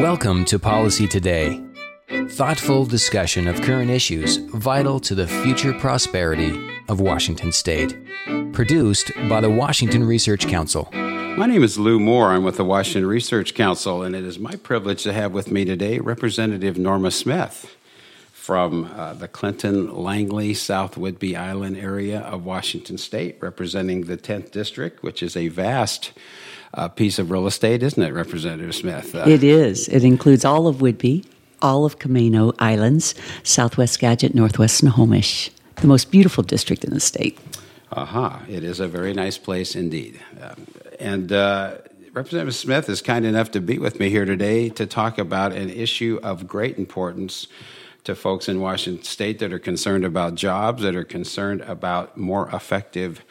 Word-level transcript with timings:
Welcome 0.00 0.44
to 0.46 0.58
Policy 0.58 1.08
Today. 1.08 1.58
Thoughtful 2.28 2.84
discussion 2.84 3.48
of 3.48 3.62
current 3.62 3.90
issues 3.90 4.36
vital 4.36 5.00
to 5.00 5.14
the 5.14 5.26
future 5.26 5.72
prosperity 5.72 6.54
of 6.90 7.00
Washington 7.00 7.50
State. 7.50 7.96
Produced 8.52 9.10
by 9.26 9.40
the 9.40 9.48
Washington 9.48 10.04
Research 10.04 10.48
Council. 10.48 10.90
My 10.92 11.46
name 11.46 11.62
is 11.62 11.78
Lou 11.78 11.98
Moore. 11.98 12.32
I'm 12.32 12.44
with 12.44 12.58
the 12.58 12.64
Washington 12.64 13.06
Research 13.06 13.54
Council, 13.54 14.02
and 14.02 14.14
it 14.14 14.22
is 14.22 14.38
my 14.38 14.54
privilege 14.56 15.02
to 15.04 15.14
have 15.14 15.32
with 15.32 15.50
me 15.50 15.64
today 15.64 15.98
Representative 15.98 16.76
Norma 16.76 17.10
Smith 17.10 17.74
from 18.32 18.92
uh, 18.94 19.14
the 19.14 19.28
Clinton 19.28 19.94
Langley 19.94 20.52
South 20.52 20.96
Whidbey 20.96 21.34
Island 21.34 21.78
area 21.78 22.20
of 22.20 22.44
Washington 22.44 22.98
State, 22.98 23.38
representing 23.40 24.02
the 24.02 24.18
10th 24.18 24.50
District, 24.50 25.02
which 25.02 25.22
is 25.22 25.38
a 25.38 25.48
vast 25.48 26.12
uh, 26.74 26.88
piece 26.88 27.18
of 27.18 27.30
real 27.30 27.46
estate, 27.46 27.82
isn't 27.82 28.02
it, 28.02 28.12
Representative 28.12 28.74
Smith? 28.74 29.14
Uh, 29.14 29.24
it 29.26 29.42
is. 29.42 29.88
It 29.88 30.04
includes 30.04 30.44
all 30.44 30.66
of 30.66 30.76
Whidbey, 30.76 31.24
all 31.62 31.84
of 31.84 31.98
Camano 31.98 32.54
Islands, 32.58 33.14
Southwest 33.42 33.94
Skagit, 33.94 34.34
Northwest 34.34 34.78
Snohomish, 34.78 35.50
the 35.76 35.86
most 35.86 36.10
beautiful 36.10 36.42
district 36.42 36.84
in 36.84 36.92
the 36.92 37.00
state. 37.00 37.38
Aha, 37.92 38.26
uh-huh. 38.26 38.44
it 38.48 38.64
is 38.64 38.80
a 38.80 38.88
very 38.88 39.14
nice 39.14 39.38
place 39.38 39.76
indeed. 39.76 40.20
Um, 40.40 40.66
and 40.98 41.32
uh, 41.32 41.76
Representative 42.12 42.54
Smith 42.54 42.88
is 42.88 43.02
kind 43.02 43.24
enough 43.24 43.50
to 43.52 43.60
be 43.60 43.78
with 43.78 44.00
me 44.00 44.10
here 44.10 44.24
today 44.24 44.68
to 44.70 44.86
talk 44.86 45.18
about 45.18 45.52
an 45.52 45.70
issue 45.70 46.18
of 46.22 46.48
great 46.48 46.78
importance 46.78 47.46
to 48.04 48.14
folks 48.14 48.48
in 48.48 48.60
Washington 48.60 49.04
state 49.04 49.38
that 49.40 49.52
are 49.52 49.58
concerned 49.58 50.04
about 50.04 50.34
jobs, 50.34 50.82
that 50.82 50.96
are 50.96 51.04
concerned 51.04 51.60
about 51.62 52.16
more 52.16 52.48
effective 52.50 53.24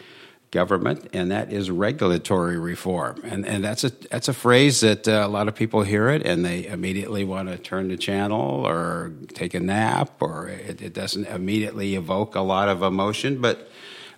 government, 0.52 1.10
and 1.14 1.32
that 1.32 1.52
is 1.52 1.70
regulatory 1.70 2.58
reform. 2.58 3.22
And, 3.24 3.46
and 3.46 3.64
that's, 3.64 3.84
a, 3.84 3.90
that's 4.10 4.28
a 4.28 4.34
phrase 4.34 4.82
that 4.82 5.08
uh, 5.08 5.24
a 5.26 5.28
lot 5.28 5.48
of 5.48 5.56
people 5.56 5.84
hear 5.84 6.10
it 6.10 6.26
and 6.26 6.46
they 6.46 6.66
immediately 6.68 7.26
want 7.26 7.50
to 7.50 7.58
turn 7.58 7.90
the 7.90 7.98
channel 7.98 8.66
or 8.66 9.12
take 9.34 9.54
a 9.54 9.60
nap, 9.60 10.22
or 10.22 10.48
it, 10.48 10.82
it 10.82 10.94
doesn't 10.94 11.26
immediately 11.26 11.96
evoke 11.96 12.36
a 12.36 12.42
lot 12.42 12.70
of 12.70 12.82
emotion. 12.84 13.42
But 13.42 13.70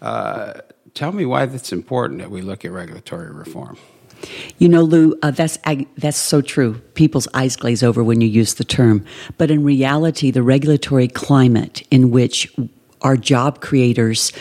uh, 0.02 0.61
tell 0.94 1.11
me 1.11 1.25
why 1.25 1.45
that's 1.45 1.72
important 1.72 2.20
that 2.20 2.30
we 2.30 2.42
look 2.42 2.66
at 2.66 2.72
regulatory 2.72 3.31
reform. 3.31 3.78
You 4.58 4.67
know, 4.67 4.81
Lou, 4.81 5.16
uh, 5.22 5.30
that's 5.31 5.59
that's 5.98 6.17
so 6.17 6.42
true. 6.42 6.80
People's 6.95 7.28
eyes 7.36 7.55
glaze 7.55 7.83
over 7.83 8.03
when 8.03 8.20
you 8.20 8.28
use 8.28 8.55
the 8.55 8.64
term, 8.64 9.05
but 9.38 9.52
in 9.52 9.64
reality, 9.64 10.31
the 10.31 10.42
regulatory 10.42 11.08
climate 11.08 11.86
in 11.92 12.09
which 12.09 12.52
our 13.02 13.17
job 13.17 13.62
creators 13.62 14.31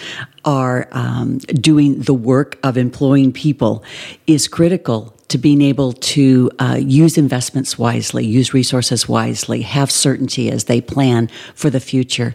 are 0.45 0.89
um, 0.93 1.39
doing 1.39 2.01
the 2.01 2.15
work 2.15 2.59
of 2.63 2.77
employing 2.77 3.33
people 3.33 3.83
is 4.27 4.49
critical 4.49 5.17
to 5.29 5.39
being 5.39 5.61
able 5.61 5.93
to 5.93 6.51
uh, 6.61 6.79
use 6.81 7.19
investments 7.19 7.79
wisely, 7.79 8.25
use 8.25 8.55
resources 8.55 9.09
wisely, 9.09 9.63
have 9.63 9.91
certainty 9.91 10.51
as 10.51 10.65
they 10.65 10.81
plan 10.81 11.29
for 11.55 11.69
the 11.69 11.81
future. 11.81 12.35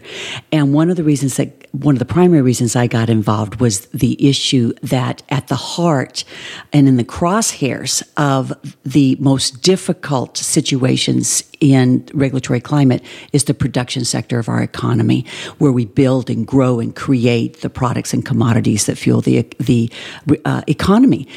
And 0.50 0.74
one 0.74 0.90
of 0.90 0.96
the 0.96 1.04
reasons 1.04 1.36
that 1.36 1.62
one 1.72 1.94
of 1.94 1.98
the 1.98 2.04
primary 2.04 2.42
reasons 2.42 2.76
I 2.76 2.86
got 2.86 3.08
involved 3.08 3.60
was 3.60 3.86
the 3.86 4.28
issue 4.28 4.74
that 4.82 5.22
at 5.30 5.48
the 5.48 5.56
heart 5.56 6.24
and 6.70 6.86
in 6.86 6.98
the 6.98 7.04
crosshairs 7.04 8.02
of 8.18 8.52
the 8.84 9.16
most 9.18 9.62
difficult 9.62 10.36
situations 10.36 11.44
in 11.62 12.04
regulatory 12.12 12.60
climate 12.60 13.00
is 13.32 13.44
the 13.44 13.54
production 13.54 14.04
sector 14.04 14.40
of 14.40 14.48
our 14.48 14.60
economy, 14.60 15.24
where 15.58 15.70
we 15.70 15.84
build 15.84 16.28
and 16.28 16.44
grow 16.44 16.80
and 16.80 16.96
create 16.96 17.60
the 17.60 17.70
products 17.70 18.12
and 18.12 18.26
commodities 18.26 18.86
that 18.86 18.98
fuel 18.98 19.20
the 19.20 19.46
the 19.60 19.88
uh, 20.44 20.62
economy, 20.66 21.28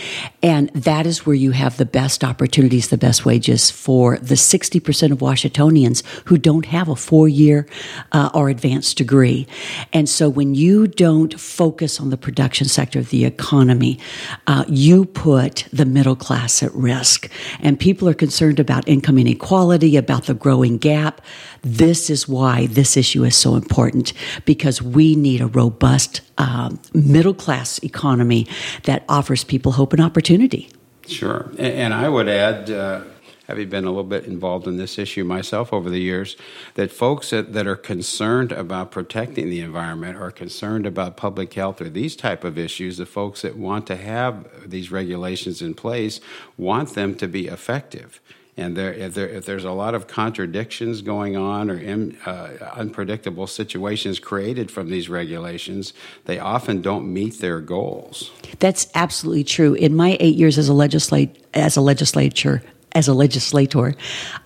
and 0.42 0.70
that 0.70 1.06
is 1.06 1.26
where 1.28 1.36
you 1.36 1.52
have 1.52 1.78
the 1.78 1.86
best 1.86 2.24
opportunities, 2.24 2.90
the 2.90 2.98
best 2.98 3.24
wages 3.24 3.70
for 3.70 4.18
the 4.18 4.36
sixty 4.36 4.80
percent 4.80 5.14
of 5.14 5.22
Washingtonians 5.22 6.02
who 6.26 6.38
don't 6.38 6.66
have 6.66 6.90
a 6.90 6.96
four 6.96 7.28
year 7.28 7.68
uh, 8.12 8.32
or 8.34 8.50
advanced 8.50 8.98
degree, 8.98 9.46
and 9.94 10.10
so 10.10 10.28
when 10.28 10.56
you 10.56 10.88
don't 10.88 11.40
focus 11.40 12.00
on 12.00 12.10
the 12.10 12.18
production 12.18 12.68
sector 12.68 12.98
of 12.98 13.12
the 13.12 13.26
economy, 13.26 14.00
uh, 14.48 14.66
you 14.68 15.06
put 15.06 15.68
the 15.72 15.86
middle 15.86 16.16
class 16.16 16.64
at 16.64 16.74
risk, 16.74 17.30
and 17.60 17.80
people 17.80 18.10
are 18.10 18.16
concerned 18.16 18.60
about 18.60 18.88
income 18.88 19.20
inequality, 19.20 19.96
about 19.98 20.15
about 20.16 20.28
the 20.28 20.34
growing 20.34 20.78
gap. 20.78 21.22
This 21.62 22.10
is 22.10 22.28
why 22.28 22.68
this 22.68 22.96
issue 22.96 23.24
is 23.26 23.36
so 23.36 23.56
important 23.56 24.14
because 24.46 24.82
we 24.82 25.16
need 25.16 25.42
a 25.42 25.48
robust 25.48 26.22
um, 26.38 26.80
middle 26.94 27.34
class 27.34 27.80
economy 27.84 28.48
that 28.84 29.04
offers 29.10 29.44
people 29.44 29.74
hope 29.74 29.92
and 29.92 30.02
opportunity. 30.02 30.70
Sure. 31.08 31.52
And 31.60 31.94
I 31.94 32.08
would 32.08 32.30
add, 32.30 32.72
uh, 32.72 33.02
having 33.48 33.70
been 33.70 33.84
a 33.84 33.90
little 33.90 34.04
bit 34.06 34.26
involved 34.26 34.68
in 34.68 34.78
this 34.78 34.98
issue 34.98 35.24
myself 35.24 35.74
over 35.74 35.90
the 35.90 36.00
years, 36.00 36.38
that 36.76 36.92
folks 36.92 37.30
that, 37.30 37.54
that 37.54 37.68
are 37.68 37.76
concerned 37.76 38.52
about 38.52 38.90
protecting 38.90 39.50
the 39.50 39.60
environment 39.60 40.18
or 40.18 40.32
concerned 40.32 40.86
about 40.88 41.18
public 41.18 41.54
health 41.54 41.82
or 41.82 41.90
these 41.90 42.16
type 42.16 42.44
of 42.44 42.58
issues, 42.58 42.98
the 42.98 43.06
folks 43.06 43.42
that 43.42 43.58
want 43.58 43.86
to 43.86 43.98
have 43.98 44.70
these 44.70 44.92
regulations 44.92 45.62
in 45.62 45.74
place 45.74 46.22
want 46.58 46.96
them 46.96 47.16
to 47.16 47.28
be 47.28 47.48
effective. 47.48 48.22
And 48.58 48.78
there, 48.78 48.94
if, 48.94 49.14
there, 49.14 49.28
if, 49.28 49.46
there's 49.46 49.66
a 49.66 49.72
lot 49.72 49.96
of 49.96 50.08
contradictions 50.08 51.02
going 51.02 51.36
on 51.36 51.70
or 51.70 51.78
in, 51.78 52.18
uh, 52.26 52.72
unpredictable 52.74 53.48
situations 53.48 54.18
created 54.18 54.72
from 54.72 54.90
these 54.90 55.10
regulations, 55.10 55.92
they 56.24 56.40
often 56.40 56.82
don't 56.82 57.12
meet 57.12 57.40
their 57.40 57.60
goals. 57.60 58.32
That's 58.60 58.88
absolutely 58.96 59.44
true. 59.44 59.74
In 59.74 59.94
my 59.94 60.16
eight 60.22 60.36
years 60.36 60.58
as 60.58 60.70
a 60.70 60.74
legislate 60.74 61.46
as 61.54 61.76
a 61.76 61.82
legislature 61.82 62.64
as 62.94 63.10
a 63.10 63.14
legislator, 63.14 63.94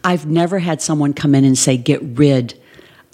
I've 0.03 0.25
never 0.25 0.57
had 0.57 0.81
someone 0.81 1.13
come 1.13 1.35
in 1.35 1.45
and 1.45 1.57
say 1.57 1.77
get 1.77 2.01
rid 2.01 2.59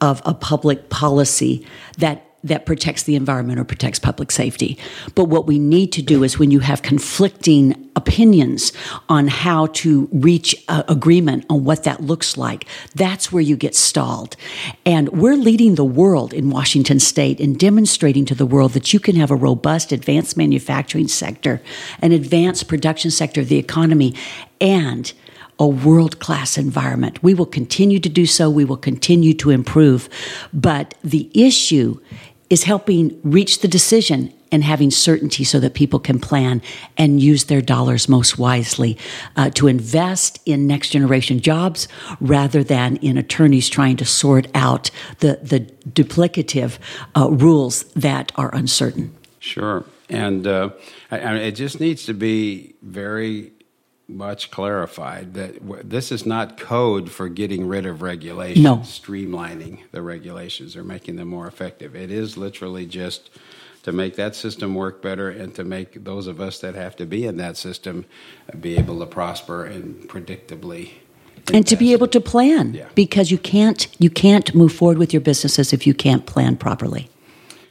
of 0.02 0.22
a 0.26 0.34
public 0.34 0.90
policy 0.90 1.68
that 1.98 2.35
that 2.46 2.66
protects 2.66 3.04
the 3.04 3.16
environment 3.16 3.60
or 3.60 3.64
protects 3.64 4.00
public 4.00 4.32
safety. 4.32 4.78
But 5.16 5.26
what 5.26 5.48
we 5.48 5.60
need 5.60 5.92
to 5.94 6.02
do 6.02 6.24
is 6.24 6.40
when 6.40 6.52
you 6.52 6.60
have 6.62 6.82
conflicting 6.82 7.90
opinions 7.96 8.72
on 9.10 9.28
how 9.28 9.68
to 9.68 10.08
reach 10.12 10.56
agreement 10.68 11.46
on 11.50 11.64
what 11.64 11.84
that 11.84 12.02
looks 12.02 12.38
like, 12.38 12.66
that's 12.94 13.32
where 13.32 13.42
you 13.42 13.58
get 13.58 13.76
stalled. 13.76 14.36
And 14.86 15.10
we're 15.10 15.38
leading 15.38 15.76
the 15.76 15.84
world 15.84 16.34
in 16.34 16.50
Washington 16.50 17.00
state 17.00 17.40
in 17.40 17.54
demonstrating 17.54 18.26
to 18.26 18.36
the 18.36 18.46
world 18.46 18.74
that 18.74 18.94
you 18.94 19.00
can 19.00 19.16
have 19.16 19.32
a 19.32 19.36
robust 19.36 19.92
advanced 19.92 20.38
manufacturing 20.38 21.08
sector, 21.08 21.62
an 22.02 22.12
advanced 22.12 22.68
production 22.68 23.12
sector 23.12 23.42
of 23.42 23.50
the 23.50 23.58
economy, 23.58 24.14
and 24.62 25.14
a 25.58 25.68
world 25.68 26.20
class 26.20 26.58
environment. 26.58 27.24
We 27.24 27.34
will 27.34 27.46
continue 27.46 28.00
to 28.02 28.10
do 28.10 28.26
so. 28.26 28.50
We 28.50 28.66
will 28.66 28.76
continue 28.76 29.34
to 29.36 29.52
improve. 29.52 30.10
But 30.52 30.96
the 31.02 31.32
issue 31.34 32.02
is 32.50 32.64
helping 32.64 33.20
reach 33.24 33.62
the 33.62 33.68
decision 33.68 34.32
and 34.52 34.64
having 34.64 34.92
certainty 34.92 35.44
so 35.44 35.60
that 35.60 35.74
people 35.74 36.00
can 36.00 36.20
plan 36.20 36.62
and 36.98 37.22
use 37.22 37.46
their 37.46 37.62
dollars 37.62 38.08
most 38.08 38.38
wisely 38.38 38.98
uh, 39.36 39.50
to 39.50 39.68
invest 39.68 40.40
in 40.46 40.68
next 40.68 40.92
generation 40.92 41.40
jobs 41.40 41.88
rather 42.22 42.64
than 42.64 42.96
in 42.98 43.18
attorneys 43.18 43.68
trying 43.68 43.98
to 43.98 44.06
sort 44.06 44.48
out 44.56 44.92
the, 45.20 45.40
the 45.42 45.60
duplicative 45.90 46.78
uh, 47.18 47.30
rules 47.30 47.84
that 47.94 48.32
are 48.36 48.54
uncertain. 48.56 49.14
Sure. 49.40 49.84
And 50.10 50.46
uh, 50.46 50.70
I, 51.12 51.20
I 51.20 51.34
mean, 51.34 51.42
it 51.42 51.54
just 51.54 51.80
needs 51.80 52.06
to 52.06 52.14
be 52.14 52.76
very 52.82 53.52
much 54.08 54.52
clarified 54.52 55.34
that 55.34 55.90
this 55.90 56.12
is 56.12 56.26
not 56.26 56.58
code 56.58 57.12
for 57.12 57.28
getting 57.28 57.68
rid 57.68 57.86
of 57.86 58.02
regulations, 58.02 58.64
no. 58.64 58.78
streamlining 58.78 59.80
the 59.92 60.02
regulations 60.02 60.76
or 60.76 60.84
making 60.84 61.16
them 61.16 61.28
more 61.28 61.48
effective. 61.48 61.96
It 61.96 62.12
is 62.12 62.38
literally 62.38 62.86
just 62.86 63.32
to 63.84 63.92
make 63.92 64.16
that 64.16 64.36
system 64.36 64.76
work 64.76 65.02
better 65.02 65.30
and 65.30 65.54
to 65.56 65.64
make 65.64 66.04
those 66.04 66.28
of 66.28 66.40
us 66.40 66.60
that 66.60 66.76
have 66.76 66.96
to 66.96 67.06
be 67.06 67.26
in 67.26 67.38
that 67.38 67.58
system 67.58 68.06
be 68.60 68.78
able 68.78 69.00
to 69.00 69.06
prosper 69.06 69.66
and 69.66 70.10
predictably 70.10 70.92
and 71.54 71.68
to 71.68 71.76
be 71.76 71.94
able 71.94 72.08
to 72.08 72.20
plan 72.20 72.74
yeah. 72.74 72.88
because 72.96 73.30
you 73.30 73.38
can't 73.38 73.88
you 74.00 74.10
can't 74.10 74.56
move 74.56 74.74
forward 74.74 74.98
with 74.98 75.14
your 75.14 75.22
businesses 75.22 75.72
if 75.72 75.86
you 75.86 75.94
can't 75.94 76.26
plan 76.26 76.56
properly 76.58 77.08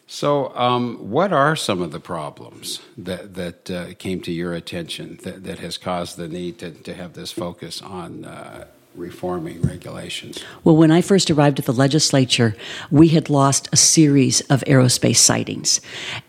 so, 0.06 0.54
um, 0.54 1.10
what 1.10 1.32
are 1.32 1.56
some 1.56 1.80
of 1.80 1.90
the 1.90 2.00
problems 2.00 2.80
that 2.98 3.34
that 3.34 3.70
uh, 3.70 3.94
came 3.98 4.20
to 4.22 4.32
your 4.32 4.52
attention 4.52 5.18
that, 5.22 5.44
that 5.44 5.58
has 5.60 5.78
caused 5.78 6.18
the 6.18 6.28
need 6.28 6.58
to, 6.58 6.70
to 6.70 6.94
have 6.94 7.14
this 7.14 7.32
focus 7.32 7.80
on 7.80 8.26
uh, 8.26 8.66
reforming 8.94 9.62
regulations? 9.62 10.44
Well, 10.62 10.76
when 10.76 10.90
I 10.90 11.00
first 11.00 11.30
arrived 11.30 11.58
at 11.58 11.64
the 11.64 11.72
legislature, 11.72 12.54
we 12.90 13.08
had 13.08 13.30
lost 13.30 13.68
a 13.72 13.76
series 13.76 14.42
of 14.42 14.62
aerospace 14.64 15.16
sitings, 15.16 15.80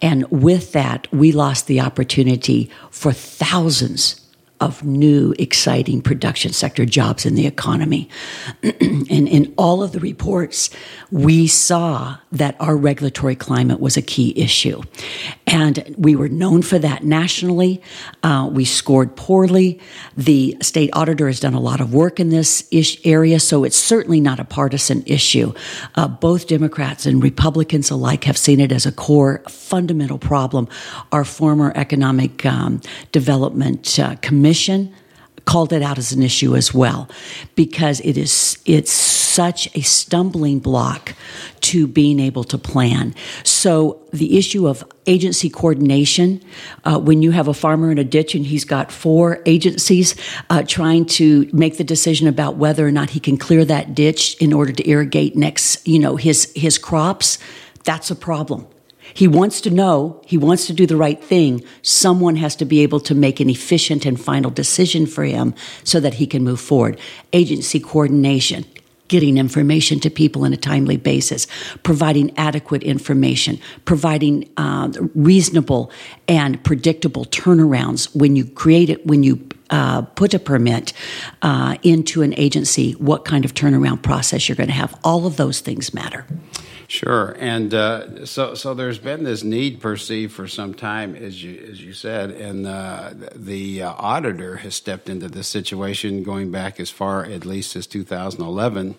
and 0.01 0.25
with 0.31 0.71
that, 0.71 1.11
we 1.11 1.33
lost 1.33 1.67
the 1.67 1.81
opportunity 1.81 2.71
for 2.91 3.11
thousands 3.11 4.24
of 4.65 4.83
new, 4.83 5.33
exciting 5.37 6.01
production 6.01 6.51
sector 6.51 6.85
jobs 6.85 7.25
in 7.25 7.35
the 7.35 7.45
economy. 7.45 8.09
and 8.63 9.07
in 9.09 9.53
all 9.57 9.83
of 9.83 9.91
the 9.91 9.99
reports, 9.99 10.71
we 11.11 11.45
saw 11.47 12.17
that 12.31 12.55
our 12.59 12.75
regulatory 12.75 13.35
climate 13.35 13.79
was 13.79 13.95
a 13.95 14.01
key 14.01 14.33
issue. 14.35 14.81
And 15.45 15.95
we 15.97 16.15
were 16.15 16.29
known 16.29 16.63
for 16.63 16.79
that 16.79 17.03
nationally. 17.03 17.81
Uh, 18.23 18.49
we 18.51 18.65
scored 18.65 19.15
poorly. 19.15 19.79
The 20.17 20.57
state 20.61 20.89
auditor 20.93 21.27
has 21.27 21.39
done 21.39 21.53
a 21.53 21.59
lot 21.59 21.79
of 21.79 21.93
work 21.93 22.19
in 22.19 22.29
this 22.29 22.67
ish 22.71 23.05
area, 23.05 23.39
so 23.39 23.63
it's 23.63 23.77
certainly 23.77 24.19
not 24.19 24.39
a 24.39 24.43
partisan 24.43 25.03
issue. 25.05 25.53
Uh, 25.93 26.07
both 26.07 26.47
Democrats 26.47 27.05
and 27.05 27.21
Republicans 27.21 27.91
alike 27.91 28.23
have 28.23 28.37
seen 28.37 28.59
it 28.59 28.71
as 28.71 28.87
a 28.87 28.91
core 28.91 29.43
fundamental 29.47 30.17
problem. 30.17 30.67
Our 31.11 31.23
former 31.23 31.71
Economic 31.75 32.45
um, 32.45 32.81
Development 33.11 33.99
uh, 33.99 34.15
Commission 34.21 34.54
called 35.45 35.71
it 35.71 35.81
out 35.81 35.97
as 35.97 36.11
an 36.11 36.23
issue 36.23 36.55
as 36.55 36.73
well 36.73 37.07
because 37.55 37.99
it 38.01 38.17
is 38.17 38.57
it's 38.65 38.91
such 38.91 39.67
a 39.75 39.81
stumbling 39.81 40.59
block 40.59 41.13
to 41.59 41.87
being 41.87 42.19
able 42.19 42.43
to 42.45 42.57
plan. 42.57 43.13
So 43.43 44.01
the 44.13 44.37
issue 44.37 44.67
of 44.67 44.83
agency 45.07 45.49
coordination, 45.49 46.41
uh, 46.85 46.99
when 46.99 47.21
you 47.21 47.31
have 47.31 47.47
a 47.47 47.53
farmer 47.53 47.91
in 47.91 47.97
a 47.97 48.03
ditch 48.03 48.33
and 48.33 48.45
he's 48.45 48.63
got 48.63 48.91
four 48.91 49.41
agencies 49.45 50.15
uh, 50.49 50.63
trying 50.63 51.05
to 51.05 51.49
make 51.51 51.77
the 51.77 51.83
decision 51.83 52.27
about 52.27 52.55
whether 52.55 52.87
or 52.87 52.91
not 52.91 53.09
he 53.11 53.19
can 53.19 53.37
clear 53.37 53.65
that 53.65 53.93
ditch 53.93 54.35
in 54.41 54.53
order 54.53 54.71
to 54.71 54.89
irrigate 54.89 55.35
next, 55.35 55.85
you 55.85 55.99
know, 55.99 56.15
his 56.15 56.51
his 56.55 56.77
crops, 56.77 57.37
that's 57.83 58.09
a 58.09 58.15
problem. 58.15 58.67
He 59.15 59.29
wants 59.29 59.61
to 59.61 59.69
know, 59.69 60.21
he 60.25 60.37
wants 60.37 60.67
to 60.67 60.73
do 60.73 60.85
the 60.85 60.97
right 60.97 61.23
thing. 61.23 61.63
Someone 61.81 62.35
has 62.35 62.53
to 62.57 62.65
be 62.65 62.81
able 62.81 62.99
to 62.99 63.15
make 63.15 63.39
an 63.39 63.49
efficient 63.49 64.05
and 64.05 64.19
final 64.19 64.51
decision 64.51 65.07
for 65.07 65.23
him 65.23 65.55
so 65.85 66.01
that 66.01 66.15
he 66.15 66.27
can 66.27 66.43
move 66.43 66.59
forward. 66.59 66.99
Agency 67.31 67.79
coordination, 67.79 68.65
getting 69.07 69.37
information 69.37 70.01
to 70.01 70.09
people 70.09 70.43
on 70.43 70.51
a 70.51 70.57
timely 70.57 70.97
basis, 70.97 71.47
providing 71.81 72.37
adequate 72.37 72.83
information, 72.83 73.57
providing 73.85 74.49
uh, 74.57 74.91
reasonable 75.15 75.89
and 76.27 76.61
predictable 76.65 77.23
turnarounds 77.23 78.13
when 78.13 78.35
you 78.35 78.43
create 78.43 78.89
it, 78.89 79.07
when 79.07 79.23
you 79.23 79.47
uh, 79.69 80.01
put 80.01 80.33
a 80.33 80.39
permit 80.39 80.91
uh, 81.41 81.77
into 81.83 82.21
an 82.21 82.33
agency, 82.37 82.91
what 82.93 83.23
kind 83.23 83.45
of 83.45 83.53
turnaround 83.53 84.01
process 84.01 84.49
you're 84.49 84.57
going 84.57 84.67
to 84.67 84.73
have. 84.73 84.99
All 85.05 85.25
of 85.25 85.37
those 85.37 85.61
things 85.61 85.93
matter. 85.93 86.25
Sure, 86.95 87.35
and 87.39 87.73
uh, 87.73 88.25
so 88.25 88.55
so 88.55 88.73
there's 88.73 88.99
been 88.99 89.25
this 89.25 89.43
need 89.43 89.81
perceived 89.81 90.31
for 90.31 90.47
some 90.47 90.73
time, 90.73 91.13
as 91.13 91.43
you 91.43 91.61
as 91.69 91.83
you 91.83 91.91
said, 91.91 92.31
and 92.31 92.65
uh, 92.65 93.09
the 93.35 93.83
uh, 93.83 93.93
auditor 93.97 94.55
has 94.57 94.75
stepped 94.75 95.09
into 95.09 95.27
this 95.27 95.49
situation 95.49 96.23
going 96.23 96.51
back 96.51 96.79
as 96.79 96.89
far 96.89 97.25
at 97.25 97.45
least 97.45 97.75
as 97.75 97.85
2011, 97.85 98.95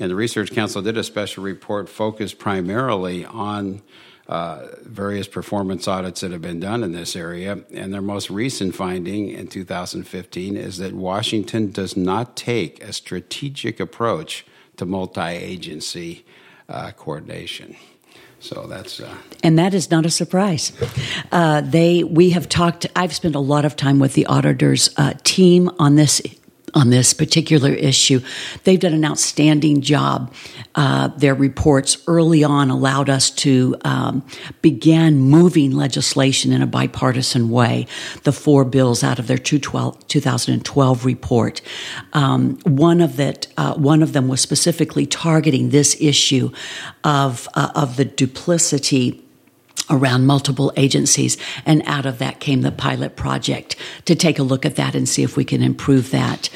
and 0.00 0.10
the 0.10 0.16
Research 0.16 0.50
Council 0.50 0.82
did 0.82 0.98
a 0.98 1.04
special 1.04 1.44
report 1.44 1.88
focused 1.88 2.38
primarily 2.38 3.24
on. 3.24 3.82
Uh, 4.26 4.76
various 4.82 5.26
performance 5.26 5.88
audits 5.88 6.20
that 6.20 6.32
have 6.32 6.42
been 6.42 6.60
done 6.60 6.84
in 6.84 6.92
this 6.92 7.16
area. 7.16 7.60
And 7.72 7.94
their 7.94 8.02
most 8.02 8.28
recent 8.28 8.74
finding 8.74 9.30
in 9.30 9.46
2015 9.46 10.54
is 10.54 10.76
that 10.76 10.92
Washington 10.92 11.70
does 11.70 11.96
not 11.96 12.36
take 12.36 12.84
a 12.84 12.92
strategic 12.92 13.80
approach 13.80 14.44
to 14.76 14.84
multi 14.84 15.22
agency 15.22 16.26
uh, 16.68 16.90
coordination. 16.92 17.76
So 18.40 18.66
that's 18.68 19.00
uh, 19.00 19.14
and 19.42 19.58
that 19.58 19.74
is 19.74 19.90
not 19.90 20.06
a 20.06 20.10
surprise. 20.10 20.72
Uh, 21.32 21.60
they 21.60 22.04
we 22.04 22.30
have 22.30 22.48
talked. 22.48 22.86
I've 22.94 23.14
spent 23.14 23.34
a 23.34 23.40
lot 23.40 23.64
of 23.64 23.74
time 23.74 23.98
with 23.98 24.14
the 24.14 24.26
auditors 24.26 24.90
uh, 24.96 25.14
team 25.24 25.70
on 25.78 25.96
this 25.96 26.22
on 26.74 26.90
this 26.90 27.14
particular 27.14 27.70
issue. 27.70 28.20
They've 28.64 28.78
done 28.78 28.94
an 28.94 29.04
outstanding 29.04 29.80
job. 29.80 30.32
Uh, 30.74 31.08
their 31.08 31.34
reports 31.34 32.02
early 32.06 32.44
on 32.44 32.70
allowed 32.70 33.08
us 33.08 33.30
to 33.30 33.76
um, 33.84 34.24
begin 34.62 35.18
moving 35.20 35.72
legislation 35.72 36.52
in 36.52 36.62
a 36.62 36.66
bipartisan 36.66 37.50
way. 37.50 37.86
The 38.24 38.32
four 38.32 38.64
bills 38.64 39.02
out 39.02 39.18
of 39.18 39.26
their 39.26 39.38
2012 39.38 41.04
report. 41.04 41.60
Um, 42.12 42.58
one 42.64 43.00
of 43.00 43.16
that, 43.16 43.46
uh, 43.56 43.74
one 43.74 44.02
of 44.02 44.12
them 44.12 44.28
was 44.28 44.40
specifically 44.40 45.06
targeting 45.06 45.70
this 45.70 45.96
issue 46.00 46.50
of 47.04 47.48
uh, 47.54 47.70
of 47.74 47.96
the 47.96 48.04
duplicity 48.04 49.27
around 49.90 50.26
multiple 50.26 50.72
agencies. 50.76 51.36
And 51.66 51.82
out 51.86 52.06
of 52.06 52.18
that 52.18 52.40
came 52.40 52.62
the 52.62 52.72
pilot 52.72 53.16
project 53.16 53.76
to 54.04 54.14
take 54.14 54.38
a 54.38 54.42
look 54.42 54.64
at 54.64 54.76
that 54.76 54.94
and 54.94 55.08
see 55.08 55.22
if 55.22 55.36
we 55.36 55.44
can 55.44 55.62
improve 55.62 56.10
that. 56.10 56.48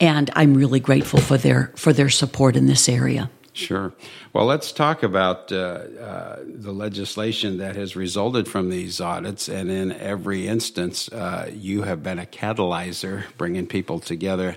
And 0.00 0.30
I'm 0.34 0.54
really 0.54 0.80
grateful 0.80 1.20
for 1.20 1.36
their 1.36 1.72
for 1.76 1.92
their 1.92 2.10
support 2.10 2.56
in 2.56 2.66
this 2.66 2.88
area. 2.88 3.30
Sure. 3.58 3.92
Well, 4.32 4.44
let's 4.44 4.70
talk 4.70 5.02
about 5.02 5.50
uh, 5.50 5.56
uh, 5.56 6.38
the 6.44 6.70
legislation 6.70 7.58
that 7.58 7.74
has 7.74 7.96
resulted 7.96 8.46
from 8.46 8.70
these 8.70 9.00
audits. 9.00 9.48
And 9.48 9.68
in 9.68 9.90
every 9.90 10.46
instance, 10.46 11.08
uh, 11.08 11.50
you 11.52 11.82
have 11.82 12.00
been 12.00 12.20
a 12.20 12.26
catalyzer, 12.26 13.24
bringing 13.36 13.66
people 13.66 13.98
together 13.98 14.56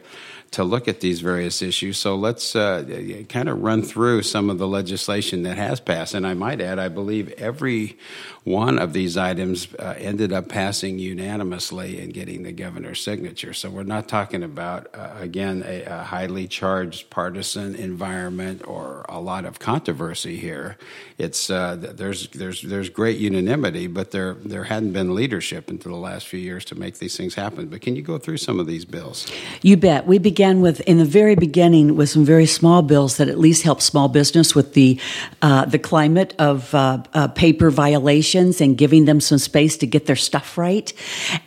to 0.51 0.65
look 0.65 0.89
at 0.89 0.99
these 0.99 1.21
various 1.21 1.61
issues. 1.61 1.97
So 1.97 2.15
let's 2.15 2.57
uh, 2.57 3.23
kind 3.29 3.47
of 3.47 3.61
run 3.61 3.81
through 3.81 4.23
some 4.23 4.49
of 4.49 4.57
the 4.57 4.67
legislation 4.67 5.43
that 5.43 5.55
has 5.55 5.79
passed. 5.79 6.13
And 6.13 6.27
I 6.27 6.33
might 6.33 6.59
add, 6.59 6.77
I 6.77 6.89
believe 6.89 7.31
every 7.37 7.97
one 8.43 8.77
of 8.77 8.91
these 8.91 9.15
items 9.15 9.73
uh, 9.75 9.93
ended 9.97 10.33
up 10.33 10.49
passing 10.49 10.99
unanimously 10.99 12.01
and 12.01 12.13
getting 12.13 12.43
the 12.43 12.51
governor's 12.51 13.01
signature. 13.01 13.53
So 13.53 13.69
we're 13.69 13.83
not 13.83 14.09
talking 14.09 14.43
about, 14.43 14.87
uh, 14.93 15.11
again, 15.19 15.63
a, 15.65 15.83
a, 15.83 16.03
highly 16.03 16.47
charged 16.47 17.09
partisan 17.09 17.75
environment 17.75 18.67
or 18.67 19.05
a 19.07 19.21
lot 19.21 19.45
of 19.45 19.59
controversy 19.59 20.37
here. 20.37 20.77
It's 21.19 21.49
uh, 21.51 21.75
there's 21.75 22.27
there's 22.29 22.63
there's 22.63 22.89
great 22.89 23.19
unanimity, 23.19 23.85
but 23.85 24.09
there 24.09 24.33
there 24.33 24.63
hadn't 24.63 24.91
been 24.93 25.13
leadership 25.13 25.69
until 25.69 25.91
the 25.91 25.99
last 25.99 26.27
few 26.27 26.39
years 26.39 26.65
to 26.65 26.75
make 26.75 26.97
these 26.97 27.15
things 27.15 27.35
happen. 27.35 27.67
But 27.67 27.81
can 27.81 27.95
you 27.95 28.01
go 28.01 28.17
through 28.17 28.37
some 28.37 28.59
of 28.59 28.65
these 28.65 28.85
bills? 28.85 29.31
You 29.61 29.77
bet. 29.77 30.07
We 30.07 30.17
began 30.17 30.40
with 30.41 30.81
in 30.81 30.97
the 30.97 31.05
very 31.05 31.35
beginning 31.35 31.95
with 31.95 32.09
some 32.09 32.25
very 32.25 32.47
small 32.47 32.81
bills 32.81 33.17
that 33.17 33.29
at 33.29 33.37
least 33.37 33.61
help 33.63 33.79
small 33.81 34.07
business 34.07 34.55
with 34.55 34.73
the 34.73 34.99
uh, 35.41 35.65
the 35.65 35.77
climate 35.77 36.33
of 36.39 36.73
uh, 36.73 37.03
uh, 37.13 37.27
paper 37.27 37.69
violations 37.69 38.59
and 38.59 38.77
giving 38.77 39.05
them 39.05 39.21
some 39.21 39.37
space 39.37 39.77
to 39.77 39.85
get 39.85 40.07
their 40.07 40.15
stuff 40.15 40.57
right. 40.57 40.93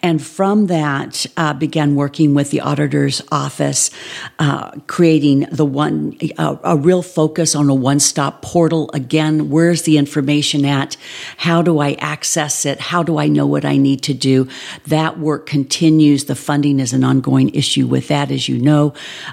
And 0.03 0.23
from 0.23 0.69
that, 0.69 1.27
uh, 1.37 1.55
began 1.55 1.97
working 1.97 2.35
with 2.35 2.51
the 2.51 2.61
auditor's 2.61 3.21
office, 3.33 3.91
uh, 4.39 4.71
creating 4.87 5.47
the 5.51 5.65
one 5.65 6.17
a 6.39 6.77
real 6.77 7.03
focus 7.03 7.55
on 7.55 7.69
a 7.69 7.75
one 7.75 7.99
stop 7.99 8.43
portal. 8.43 8.91
Again, 8.95 9.51
where's 9.51 9.83
the 9.83 9.99
information 9.99 10.65
at? 10.65 10.97
How 11.37 11.63
do 11.63 11.81
I 11.81 11.93
access 11.95 12.65
it? 12.65 12.79
How 12.81 13.03
do 13.03 13.19
I 13.19 13.27
know 13.27 13.47
what 13.47 13.65
I 13.65 13.77
need 13.77 14.03
to 14.05 14.15
do? 14.15 14.49
That 14.87 15.19
work 15.19 15.47
continues. 15.47 16.27
The 16.27 16.35
funding 16.37 16.79
is 16.79 16.93
an 16.93 17.03
ongoing 17.03 17.49
issue 17.55 17.87
with 17.87 18.09
that, 18.09 18.31
as 18.31 18.49
you 18.49 18.59
know. 18.59 18.84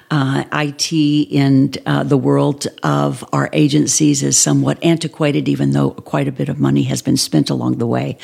Uh, 0.10 0.43
IT 0.53 0.91
in 0.93 1.74
uh, 1.86 2.03
the 2.03 2.17
world 2.17 2.67
of 2.84 3.25
our 3.34 3.50
agencies 3.53 4.24
is 4.24 4.38
somewhat 4.38 4.77
antiquated, 4.84 5.50
even 5.50 5.72
though 5.72 5.91
quite 5.91 6.27
a 6.27 6.31
bit 6.31 6.50
of 6.50 6.60
money 6.60 6.84
has 6.84 7.01
been 7.01 7.17
spent 7.17 7.50
along 7.50 7.77
the 7.77 7.88
way. 7.88 8.17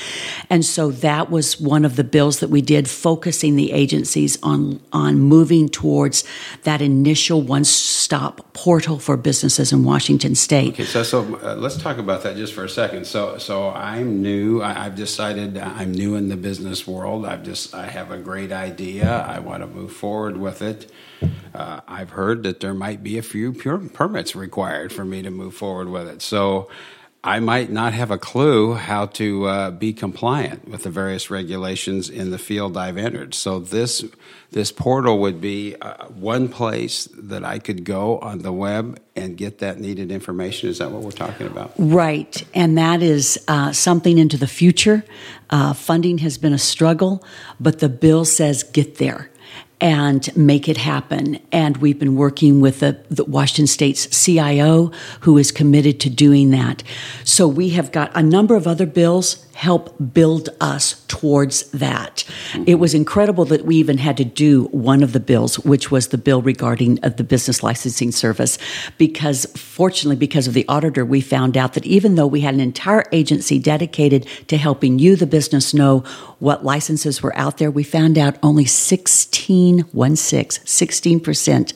And 0.49 0.63
so 0.63 0.91
that 0.91 1.29
was 1.29 1.59
one 1.59 1.83
of 1.85 1.95
the 1.95 2.03
bills 2.03 2.39
that 2.39 2.49
we 2.49 2.61
did, 2.61 2.89
focusing 2.89 3.55
the 3.55 3.71
agencies 3.71 4.37
on, 4.43 4.79
on 4.93 5.19
moving 5.19 5.69
towards 5.69 6.23
that 6.63 6.81
initial 6.81 7.41
one 7.41 7.63
stop 7.63 8.53
portal 8.53 8.99
for 8.99 9.17
businesses 9.17 9.73
in 9.73 9.83
Washington 9.83 10.35
state. 10.35 10.73
Okay, 10.73 10.85
so, 10.85 11.03
so 11.03 11.39
uh, 11.43 11.55
let's 11.55 11.77
talk 11.77 11.97
about 11.97 12.23
that 12.23 12.35
just 12.35 12.53
for 12.53 12.63
a 12.63 12.69
second. 12.69 13.05
So, 13.05 13.37
so 13.37 13.69
I'm 13.69 14.21
new. 14.21 14.61
I, 14.61 14.73
have 14.73 14.95
decided 14.95 15.57
I'm 15.57 15.91
new 15.91 16.15
in 16.15 16.29
the 16.29 16.37
business 16.37 16.87
world. 16.87 17.25
I've 17.25 17.43
just 17.43 17.73
I 17.73 17.87
have 17.87 18.11
a 18.11 18.17
great 18.17 18.51
idea. 18.51 19.09
I 19.27 19.39
want 19.39 19.61
to 19.63 19.67
move 19.67 19.91
forward 19.91 20.37
with 20.37 20.61
it. 20.61 20.91
Uh, 21.53 21.81
I've 21.87 22.11
heard 22.11 22.43
that 22.43 22.59
there 22.59 22.73
might 22.73 23.03
be 23.03 23.17
a 23.17 23.23
few 23.23 23.53
permits 23.53 24.35
required 24.35 24.93
for 24.93 25.05
me 25.05 25.21
to 25.21 25.31
move 25.31 25.55
forward 25.55 25.89
with 25.89 26.07
it. 26.07 26.21
So, 26.21 26.69
I 27.27 27.41
might 27.41 27.69
not 27.69 27.93
have 27.93 28.09
a 28.09 28.17
clue 28.17 28.75
how 28.75 29.07
to 29.07 29.47
uh, 29.47 29.71
be 29.71 29.91
compliant 29.91 30.67
with 30.69 30.83
the 30.83 30.89
various 30.89 31.29
regulations 31.29 32.09
in 32.09 32.31
the 32.31 32.37
field 32.37 32.77
I've 32.77 32.97
entered. 32.97 33.33
So 33.33 33.59
this 33.59 34.05
this 34.51 34.71
portal 34.71 35.19
would 35.19 35.41
be 35.41 35.75
uh, 35.81 36.05
one 36.05 36.47
place 36.47 37.09
that 37.11 37.43
I 37.43 37.59
could 37.59 37.83
go 37.83 38.17
on 38.19 38.39
the 38.39 38.53
web 38.53 39.01
and 39.13 39.35
get 39.35 39.59
that 39.59 39.77
needed 39.77 40.09
information. 40.09 40.69
Is 40.69 40.77
that 40.77 40.89
what 40.91 41.01
we're 41.01 41.11
talking 41.11 41.47
about? 41.47 41.73
Right, 41.77 42.45
and 42.53 42.77
that 42.77 43.01
is 43.01 43.37
uh, 43.49 43.73
something 43.73 44.17
into 44.17 44.37
the 44.37 44.47
future. 44.47 45.03
Uh, 45.49 45.73
funding 45.73 46.19
has 46.19 46.37
been 46.37 46.53
a 46.53 46.57
struggle, 46.57 47.25
but 47.59 47.79
the 47.79 47.89
bill 47.89 48.23
says 48.23 48.63
get 48.63 48.99
there 48.99 49.29
and 49.79 50.35
make 50.35 50.67
it 50.67 50.77
happen. 50.77 51.39
And 51.51 51.77
we've 51.77 51.99
been 51.99 52.15
working 52.15 52.61
with 52.61 52.79
the, 52.79 52.99
the, 53.09 53.25
Washington 53.25 53.67
State's 53.67 54.07
CIO, 54.07 54.91
who 55.21 55.37
is 55.37 55.51
committed 55.51 55.99
to 55.99 56.09
doing 56.09 56.49
that. 56.51 56.81
So 57.23 57.47
we 57.47 57.69
have 57.69 57.91
got 57.91 58.11
a 58.15 58.23
number 58.23 58.55
of 58.55 58.65
other 58.65 58.87
bills 58.87 59.46
help 59.57 59.95
build 60.13 60.49
us 60.61 61.03
towards 61.07 61.63
that. 61.71 62.23
It 62.67 62.75
was 62.75 62.93
incredible 62.93 63.43
that 63.45 63.65
we 63.65 63.77
even 63.77 63.97
had 63.97 64.15
to 64.17 64.23
do 64.23 64.65
one 64.65 65.01
of 65.01 65.13
the 65.13 65.19
bills, 65.19 65.57
which 65.57 65.89
was 65.89 66.09
the 66.09 66.17
bill 66.19 66.43
regarding 66.43 66.99
uh, 67.03 67.09
the 67.09 67.23
business 67.23 67.63
licensing 67.63 68.11
service, 68.11 68.59
because 68.99 69.47
fortunately, 69.55 70.15
because 70.15 70.47
of 70.47 70.53
the 70.53 70.63
auditor, 70.67 71.03
we 71.03 71.21
found 71.21 71.57
out 71.57 71.73
that 71.73 71.87
even 71.87 72.13
though 72.13 72.27
we 72.27 72.41
had 72.41 72.53
an 72.53 72.59
entire 72.59 73.03
agency 73.11 73.57
dedicated 73.57 74.27
to 74.47 74.57
helping 74.57 74.99
you, 74.99 75.15
the 75.15 75.25
business, 75.25 75.73
know 75.73 76.01
what 76.37 76.63
licenses 76.63 77.23
were 77.23 77.35
out 77.35 77.57
there, 77.57 77.71
we 77.71 77.83
found 77.83 78.15
out 78.15 78.37
only 78.43 78.65
16, 78.65 79.79
1 79.79 80.15
6, 80.15 80.57
16% 80.59 81.73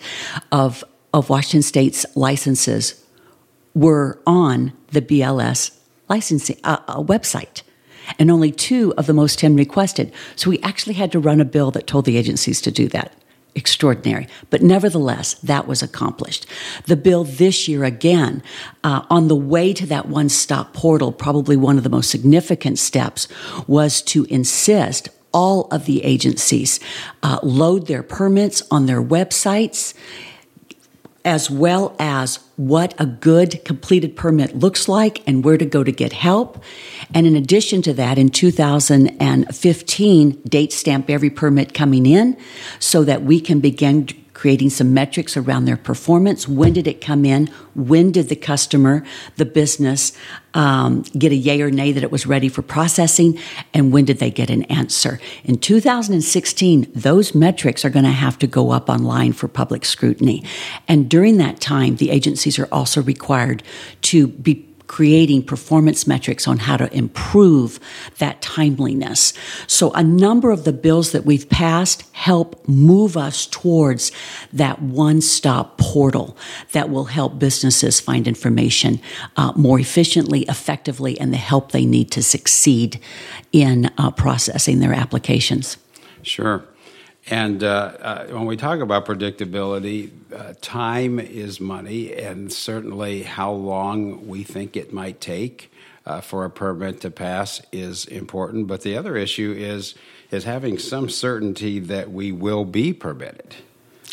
of, 0.52 0.84
of 1.16 1.32
Washington 1.32 1.64
State's 1.64 2.06
licenses 2.16 3.04
were 3.74 4.22
on 4.28 4.72
the 4.92 5.02
BLS 5.02 5.76
licensing 6.10 6.58
uh, 6.64 6.78
uh, 6.88 7.02
website 7.02 7.64
and 8.20 8.32
only 8.32 8.52
two 8.52 8.94
of 8.98 9.08
the 9.08 9.14
most 9.14 9.40
10 9.40 9.56
requested. 9.56 10.12
So 10.36 10.50
we 10.50 10.60
actually 10.62 10.94
had 10.94 11.12
to 11.12 11.20
run 11.20 11.42
a 11.42 11.46
bill 11.46 11.72
that 11.72 11.88
told 11.88 12.06
the 12.06 12.18
agencies 12.18 12.62
to 12.62 12.72
do 12.72 12.88
that. 12.90 13.14
Extraordinary. 13.54 14.28
But 14.50 14.62
nevertheless, 14.62 15.34
that 15.36 15.68
was 15.68 15.84
accomplished. 15.84 16.46
The 16.86 16.96
bill 16.96 17.26
this 17.26 17.68
year, 17.68 17.84
again, 17.84 18.42
uh, 18.84 19.06
on 19.10 19.28
the 19.28 19.36
way 19.36 19.74
to 19.74 19.86
that 19.88 20.08
one 20.08 20.30
stop 20.30 20.74
portal, 20.74 21.12
probably 21.12 21.58
one 21.58 21.78
of 21.78 21.84
the 21.84 21.90
most 21.90 22.10
significant 22.10 22.80
steps 22.80 23.28
was 23.68 24.02
to 24.04 24.24
insist 24.26 25.10
all 25.34 25.68
of 25.72 25.86
the 25.86 26.04
agencies 26.04 26.80
uh, 27.24 27.40
load 27.44 27.88
their 27.88 28.04
permits 28.04 28.64
on 28.72 28.86
their 28.86 29.02
websites 29.02 29.94
as 31.24 31.50
well 31.50 31.96
as 32.00 32.40
what 32.56 32.94
a 33.00 33.06
good 33.06 33.64
completed 33.66 34.16
permit 34.16 34.58
looks 34.58 34.88
like 34.88 35.22
and 35.28 35.44
where 35.44 35.58
to 35.58 35.66
go 35.66 35.84
to 35.84 35.92
get 35.92 36.14
help. 36.14 36.64
And 37.14 37.28
in 37.28 37.36
addition 37.36 37.82
to 37.84 37.94
that, 37.94 38.18
in 38.18 38.30
2015, 38.30 40.42
date 40.48 40.74
stamp 40.74 41.10
every 41.10 41.30
permit 41.30 41.74
coming 41.74 42.06
in 42.06 42.38
so 42.80 43.04
that 43.04 43.24
we 43.24 43.42
can 43.42 43.60
begin 43.60 44.08
creating 44.42 44.72
some 44.72 44.92
metrics 44.92 45.38
around 45.38 45.66
their 45.66 45.78
performance. 45.78 46.48
When 46.48 46.74
did 46.74 46.88
it 46.88 47.00
come 47.00 47.26
in? 47.26 47.46
When 47.76 48.12
did 48.12 48.28
the 48.28 48.36
customer, 48.36 49.04
the 49.36 49.46
business, 49.46 50.14
um, 50.56 51.04
get 51.16 51.32
a 51.32 51.36
yay 51.36 51.62
or 51.62 51.70
nay 51.70 51.92
that 51.92 52.02
it 52.02 52.12
was 52.12 52.26
ready 52.26 52.50
for 52.50 52.64
processing? 52.64 53.38
And 53.72 53.94
when 53.94 54.04
did 54.06 54.18
they 54.18 54.32
get 54.32 54.50
an 54.50 54.64
answer? 54.64 55.20
In 55.44 55.60
2016, 55.60 56.92
those 56.96 57.36
metrics 57.36 57.86
are 57.86 57.92
going 57.92 58.06
to 58.06 58.10
have 58.10 58.40
to 58.40 58.48
go 58.48 58.72
up 58.72 58.90
online 58.90 59.34
for 59.34 59.48
public 59.48 59.86
scrutiny. 59.86 60.44
And 60.88 61.08
during 61.08 61.38
that 61.38 61.62
time, 61.62 61.98
the 61.98 62.10
agencies 62.10 62.58
are 62.58 62.68
also 62.72 63.04
required 63.04 63.62
to 64.10 64.28
be 64.28 64.71
creating 64.92 65.42
performance 65.42 66.06
metrics 66.06 66.50
on 66.50 66.58
how 66.58 66.76
to 66.76 66.94
improve 66.94 67.80
that 68.18 68.42
timeliness. 68.42 69.34
So 69.66 69.94
a 69.94 70.04
number 70.04 70.52
of 70.52 70.66
the 70.66 70.74
bills 70.74 71.14
that 71.14 71.24
we've 71.24 71.48
passed 71.48 72.04
help 72.12 72.68
move 72.68 73.16
us 73.16 73.48
towards 73.48 74.12
that 74.52 74.82
one-stop 74.82 75.78
portal 75.78 76.36
that 76.74 76.90
will 76.90 77.06
help 77.06 77.40
businesses 77.40 78.02
find 78.02 78.28
information 78.28 79.00
uh, 79.38 79.54
more 79.56 79.80
efficiently, 79.80 80.42
effectively, 80.50 81.18
and 81.22 81.32
the 81.32 81.38
help 81.38 81.72
they 81.72 81.86
need 81.86 82.12
to 82.12 82.22
succeed 82.22 83.00
in 83.54 83.90
uh, 83.98 84.12
processing 84.12 84.80
their 84.80 84.94
applications. 84.94 85.78
Sure. 86.22 86.66
And 87.30 87.64
uh, 87.64 87.68
uh, 88.00 88.26
when 88.28 88.46
we 88.46 88.58
talk 88.58 88.80
about 88.80 89.06
predictability, 89.06 90.10
uh, 90.36 90.54
time 90.60 91.20
is 91.20 91.60
money, 91.60 92.14
and 92.14 92.52
certainly 92.52 93.24
how 93.24 93.52
long 93.52 94.28
we 94.28 94.44
think 94.44 94.76
it 94.76 94.92
might 94.92 95.22
take 95.22 95.72
uh, 96.06 96.22
for 96.22 96.46
a 96.46 96.50
permit 96.50 97.02
to 97.02 97.12
pass 97.12 97.62
is 97.72 98.06
important. 98.06 98.68
But 98.68 98.82
the 98.82 98.98
other 98.98 99.16
issue 99.18 99.54
is 99.56 99.94
is 100.32 100.46
having 100.46 100.80
some 100.80 101.10
certainty 101.10 101.80
that 101.80 102.10
we 102.10 102.32
will 102.32 102.66
be 102.66 102.94
permitted. 102.94 103.56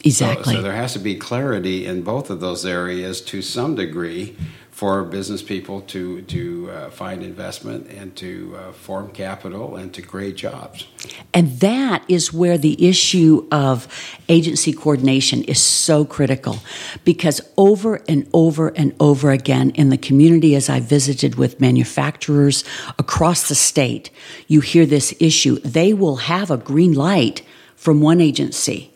Exactly. 0.04 0.54
So, 0.54 0.58
so 0.58 0.62
there 0.62 0.74
has 0.74 0.92
to 0.92 0.98
be 0.98 1.14
clarity 1.16 1.86
in 1.86 2.02
both 2.02 2.30
of 2.30 2.40
those 2.40 2.66
areas 2.66 3.20
to 3.22 3.40
some 3.40 3.74
degree 3.74 4.36
for 4.78 5.02
business 5.02 5.42
people 5.42 5.80
to 5.80 6.22
to 6.22 6.70
uh, 6.70 6.88
find 6.88 7.24
investment 7.24 7.90
and 7.90 8.14
to 8.14 8.54
uh, 8.56 8.70
form 8.70 9.10
capital 9.10 9.74
and 9.74 9.92
to 9.92 10.00
create 10.00 10.36
jobs. 10.36 10.86
And 11.34 11.58
that 11.58 12.04
is 12.06 12.32
where 12.32 12.56
the 12.56 12.88
issue 12.88 13.44
of 13.50 13.88
agency 14.28 14.72
coordination 14.72 15.42
is 15.42 15.60
so 15.60 16.04
critical 16.04 16.58
because 17.04 17.40
over 17.56 17.96
and 18.06 18.30
over 18.32 18.68
and 18.68 18.94
over 19.00 19.32
again 19.32 19.70
in 19.70 19.88
the 19.90 19.98
community 19.98 20.54
as 20.54 20.68
I 20.68 20.78
visited 20.78 21.34
with 21.34 21.60
manufacturers 21.60 22.62
across 23.00 23.48
the 23.48 23.56
state, 23.56 24.10
you 24.46 24.60
hear 24.60 24.86
this 24.86 25.12
issue. 25.18 25.58
They 25.78 25.92
will 25.92 26.18
have 26.32 26.52
a 26.52 26.56
green 26.56 26.94
light 26.94 27.42
from 27.74 28.00
one 28.00 28.20
agency 28.20 28.92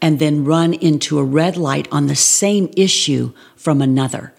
and 0.00 0.20
then 0.20 0.44
run 0.44 0.72
into 0.72 1.18
a 1.18 1.24
red 1.24 1.56
light 1.56 1.88
on 1.90 2.06
the 2.06 2.14
same 2.14 2.70
issue 2.76 3.32
from 3.56 3.82
another. 3.82 4.32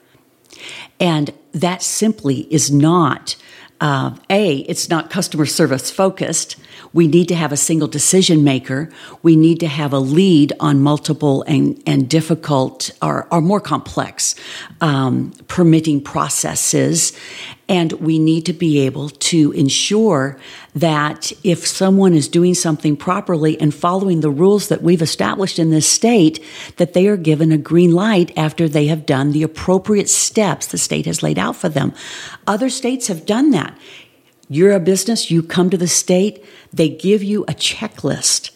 And 0.99 1.33
that 1.51 1.81
simply 1.81 2.47
is 2.51 2.71
not, 2.71 3.35
uh, 3.81 4.15
A, 4.29 4.59
it's 4.59 4.89
not 4.89 5.09
customer 5.09 5.45
service 5.45 5.91
focused. 5.91 6.55
We 6.93 7.07
need 7.07 7.27
to 7.27 7.35
have 7.35 7.51
a 7.51 7.57
single 7.57 7.89
decision 7.89 8.43
maker. 8.43 8.89
We 9.21 9.35
need 9.35 9.59
to 9.59 9.67
have 9.67 9.91
a 9.91 9.99
lead 9.99 10.53
on 10.59 10.81
multiple 10.81 11.43
and, 11.43 11.81
and 11.85 12.09
difficult 12.09 12.91
or, 13.01 13.27
or 13.31 13.41
more 13.41 13.59
complex 13.59 14.35
um, 14.79 15.31
permitting 15.47 16.01
processes. 16.01 17.11
And 17.67 17.93
we 17.93 18.19
need 18.19 18.45
to 18.45 18.53
be 18.53 18.79
able 18.81 19.09
to 19.09 19.51
ensure 19.53 20.37
that 20.75 21.31
if 21.43 21.65
someone 21.65 22.13
is 22.13 22.27
doing 22.27 22.53
something 22.53 22.95
properly 22.95 23.59
and 23.59 23.73
following 23.73 24.21
the 24.21 24.29
rules 24.29 24.67
that 24.67 24.83
we've 24.83 25.01
established 25.01 25.57
in 25.57 25.71
this 25.71 25.89
state, 25.89 26.43
that 26.77 26.93
they 26.93 27.07
are 27.07 27.17
given 27.17 27.51
a 27.51 27.57
green 27.57 27.91
light 27.91 28.31
after 28.37 28.69
they 28.69 28.85
have 28.87 29.07
done 29.07 29.31
the 29.31 29.41
appropriate 29.41 30.09
steps 30.09 30.67
the 30.67 30.77
state 30.77 31.07
has 31.07 31.23
laid 31.23 31.39
out 31.39 31.55
for 31.55 31.69
them. 31.69 31.91
Other 32.45 32.69
states 32.69 33.07
have 33.07 33.25
done 33.25 33.49
that. 33.51 33.75
You're 34.47 34.73
a 34.73 34.79
business, 34.79 35.31
you 35.31 35.41
come 35.41 35.71
to 35.71 35.77
the 35.77 35.87
state, 35.87 36.45
they 36.71 36.89
give 36.89 37.23
you 37.23 37.43
a 37.43 37.53
checklist. 37.53 38.51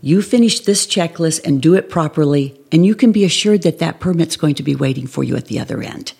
You 0.00 0.22
finish 0.22 0.60
this 0.60 0.86
checklist 0.86 1.44
and 1.44 1.60
do 1.60 1.74
it 1.74 1.90
properly, 1.90 2.60
and 2.70 2.86
you 2.86 2.94
can 2.94 3.10
be 3.10 3.24
assured 3.24 3.62
that 3.62 3.78
that 3.80 3.98
permit's 3.98 4.36
going 4.36 4.54
to 4.56 4.62
be 4.62 4.76
waiting 4.76 5.06
for 5.08 5.24
you 5.24 5.34
at 5.34 5.46
the 5.46 5.58
other 5.58 5.82
end. 5.82 6.12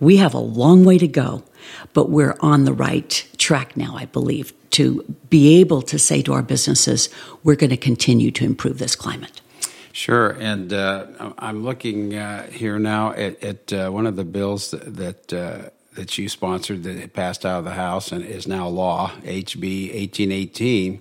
We 0.00 0.16
have 0.16 0.34
a 0.34 0.38
long 0.38 0.84
way 0.84 0.98
to 0.98 1.06
go, 1.06 1.44
but 1.92 2.10
we're 2.10 2.36
on 2.40 2.64
the 2.64 2.72
right 2.72 3.26
track 3.38 3.76
now, 3.76 3.96
I 3.96 4.06
believe, 4.06 4.52
to 4.70 5.02
be 5.28 5.60
able 5.60 5.82
to 5.82 5.98
say 5.98 6.22
to 6.22 6.32
our 6.32 6.42
businesses, 6.42 7.08
we're 7.42 7.56
going 7.56 7.70
to 7.70 7.76
continue 7.76 8.30
to 8.32 8.44
improve 8.44 8.78
this 8.78 8.94
climate. 8.94 9.40
Sure, 9.92 10.30
and 10.30 10.72
uh, 10.72 11.06
I'm 11.38 11.64
looking 11.64 12.14
uh, 12.14 12.48
here 12.50 12.78
now 12.78 13.12
at, 13.12 13.42
at 13.42 13.72
uh, 13.72 13.90
one 13.90 14.06
of 14.06 14.14
the 14.16 14.24
bills 14.24 14.70
that, 14.70 14.96
that 14.96 15.32
uh, 15.32 15.70
that 15.94 16.16
you 16.16 16.28
sponsored 16.28 16.82
that 16.84 17.12
passed 17.12 17.44
out 17.44 17.58
of 17.58 17.64
the 17.64 17.72
House 17.72 18.12
and 18.12 18.24
is 18.24 18.46
now 18.46 18.68
law, 18.68 19.10
HB 19.22 19.92
1818, 19.92 21.00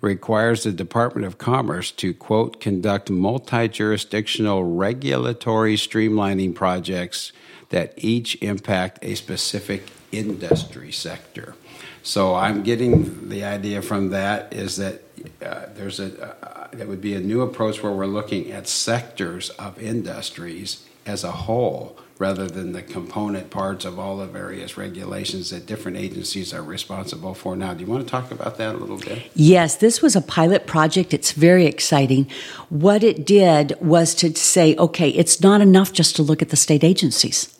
requires 0.00 0.64
the 0.64 0.72
Department 0.72 1.26
of 1.26 1.38
Commerce 1.38 1.92
to, 1.92 2.12
quote, 2.12 2.60
conduct 2.60 3.10
multi 3.10 3.68
jurisdictional 3.68 4.64
regulatory 4.64 5.76
streamlining 5.76 6.54
projects 6.54 7.32
that 7.74 7.92
each 7.96 8.40
impact 8.40 9.00
a 9.02 9.16
specific 9.16 9.82
industry 10.12 10.92
sector. 10.92 11.56
So 12.04 12.36
I'm 12.36 12.62
getting 12.62 13.28
the 13.28 13.42
idea 13.42 13.82
from 13.82 14.10
that 14.10 14.52
is 14.52 14.76
that 14.76 15.02
uh, 15.44 15.66
there's 15.74 15.98
a 15.98 16.08
uh, 16.24 16.68
that 16.70 16.86
would 16.86 17.00
be 17.00 17.14
a 17.14 17.20
new 17.20 17.40
approach 17.40 17.82
where 17.82 17.90
we're 17.90 18.06
looking 18.06 18.52
at 18.52 18.68
sectors 18.68 19.50
of 19.50 19.80
industries 19.82 20.86
as 21.04 21.24
a 21.24 21.32
whole 21.32 21.98
rather 22.18 22.46
than 22.46 22.72
the 22.72 22.82
component 22.82 23.50
parts 23.50 23.84
of 23.84 23.98
all 23.98 24.18
the 24.18 24.26
various 24.26 24.76
regulations 24.76 25.50
that 25.50 25.66
different 25.66 25.96
agencies 25.96 26.54
are 26.54 26.62
responsible 26.62 27.34
for 27.34 27.56
now. 27.56 27.74
Do 27.74 27.80
you 27.84 27.90
want 27.90 28.04
to 28.06 28.10
talk 28.10 28.30
about 28.30 28.56
that 28.58 28.76
a 28.76 28.78
little 28.78 28.98
bit? 28.98 29.30
Yes, 29.34 29.76
this 29.76 30.00
was 30.00 30.14
a 30.14 30.20
pilot 30.20 30.66
project. 30.66 31.12
It's 31.12 31.32
very 31.32 31.66
exciting. 31.66 32.30
What 32.68 33.02
it 33.02 33.26
did 33.26 33.76
was 33.80 34.14
to 34.16 34.32
say, 34.36 34.76
okay, 34.76 35.10
it's 35.10 35.40
not 35.40 35.60
enough 35.60 35.92
just 35.92 36.14
to 36.16 36.22
look 36.22 36.40
at 36.40 36.50
the 36.50 36.56
state 36.56 36.84
agencies. 36.84 37.53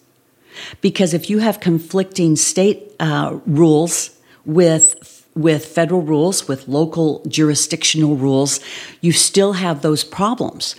Because 0.81 1.15
if 1.15 1.31
you 1.31 1.39
have 1.39 1.61
conflicting 1.61 2.37
state 2.37 2.93
uh, 3.01 3.39
rules 3.47 4.11
with 4.45 5.25
with 5.37 5.67
federal 5.67 6.01
rules, 6.01 6.47
with 6.47 6.69
local 6.69 7.21
jurisdictional 7.27 8.17
rules, 8.17 8.61
you 9.01 9.11
still 9.11 9.55
have 9.55 9.83
those 9.83 10.05
problems. 10.05 10.77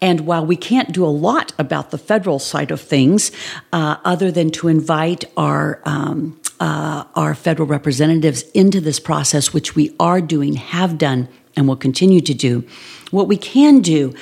And 0.00 0.20
while 0.20 0.46
we 0.46 0.56
can't 0.56 0.92
do 0.92 1.04
a 1.04 1.08
lot 1.10 1.52
about 1.58 1.90
the 1.90 1.98
federal 1.98 2.38
side 2.38 2.70
of 2.70 2.80
things, 2.80 3.32
uh, 3.72 3.96
other 4.04 4.30
than 4.30 4.50
to 4.50 4.68
invite 4.68 5.24
our 5.36 5.80
um, 5.84 6.40
uh, 6.58 7.04
our 7.14 7.34
federal 7.34 7.68
representatives 7.68 8.42
into 8.54 8.80
this 8.80 8.98
process, 8.98 9.52
which 9.52 9.74
we 9.74 9.94
are 10.00 10.20
doing, 10.20 10.54
have 10.54 10.96
done 10.96 11.28
and 11.56 11.66
will 11.66 11.76
continue 11.76 12.20
to 12.20 12.34
do. 12.34 12.64
What 13.10 13.28
we 13.28 13.36
can 13.36 13.80
do 13.80 14.14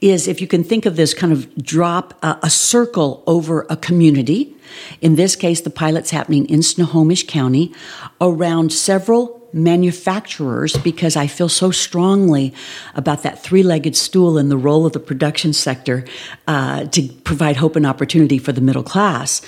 is, 0.00 0.28
if 0.28 0.40
you 0.40 0.46
can 0.46 0.64
think 0.64 0.86
of 0.86 0.96
this 0.96 1.14
kind 1.14 1.32
of 1.32 1.54
drop 1.56 2.22
a, 2.22 2.38
a 2.42 2.50
circle 2.50 3.22
over 3.26 3.66
a 3.70 3.76
community, 3.76 4.54
in 5.00 5.16
this 5.16 5.36
case, 5.36 5.60
the 5.60 5.70
pilot's 5.70 6.10
happening 6.10 6.48
in 6.48 6.62
Snohomish 6.62 7.26
County 7.26 7.72
around 8.20 8.72
several 8.72 9.41
manufacturers 9.52 10.76
because 10.78 11.16
I 11.16 11.26
feel 11.26 11.48
so 11.48 11.70
strongly 11.70 12.54
about 12.94 13.22
that 13.22 13.42
three 13.42 13.62
legged 13.62 13.96
stool 13.96 14.38
and 14.38 14.50
the 14.50 14.56
role 14.56 14.86
of 14.86 14.92
the 14.92 15.00
production 15.00 15.52
sector 15.52 16.04
uh, 16.46 16.84
to 16.86 17.08
provide 17.24 17.56
hope 17.56 17.76
and 17.76 17.86
opportunity 17.86 18.38
for 18.38 18.52
the 18.52 18.60
middle 18.60 18.82
class. 18.82 19.42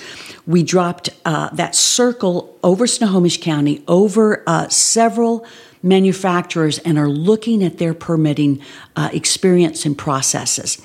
We 0.45 0.63
dropped 0.63 1.09
uh, 1.25 1.49
that 1.49 1.75
circle 1.75 2.57
over 2.63 2.87
Snohomish 2.87 3.41
County, 3.41 3.83
over 3.87 4.43
uh, 4.47 4.67
several 4.69 5.45
manufacturers, 5.81 6.79
and 6.79 6.97
are 6.97 7.09
looking 7.09 7.63
at 7.63 7.77
their 7.77 7.93
permitting 7.93 8.61
uh, 8.95 9.09
experience 9.11 9.85
and 9.85 9.97
processes 9.97 10.81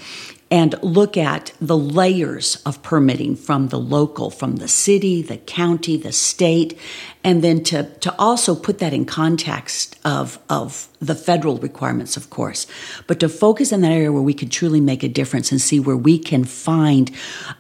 and 0.50 0.75
look 0.83 1.16
at 1.16 1.52
the 1.61 1.76
layers 1.76 2.57
of 2.66 2.83
permitting 2.83 3.37
from 3.37 3.69
the 3.69 3.78
local, 3.78 4.30
from 4.30 4.57
the 4.57 4.66
city, 4.66 5.23
the 5.23 5.37
county, 5.37 5.97
the 5.97 6.11
state, 6.11 6.76
and 7.23 7.42
then 7.45 7.62
to, 7.62 7.85
to 8.00 8.14
also 8.19 8.57
put 8.57 8.78
that 8.78 8.92
in 8.92 9.04
context 9.04 9.97
of, 10.04 10.40
of 10.49 10.88
the 10.99 11.14
federal 11.14 11.59
requirements, 11.59 12.16
of 12.16 12.30
course, 12.30 12.66
but 13.07 13.21
to 13.21 13.28
focus 13.28 13.71
in 13.71 13.80
that 13.83 13.92
area 13.92 14.12
where 14.12 14.23
we 14.23 14.35
can 14.35 14.49
truly 14.49 14.80
make 14.80 15.04
a 15.04 15.09
difference 15.09 15.52
and 15.52 15.61
see 15.61 15.78
where 15.78 15.97
we 15.97 16.19
can 16.19 16.45
find 16.45 17.12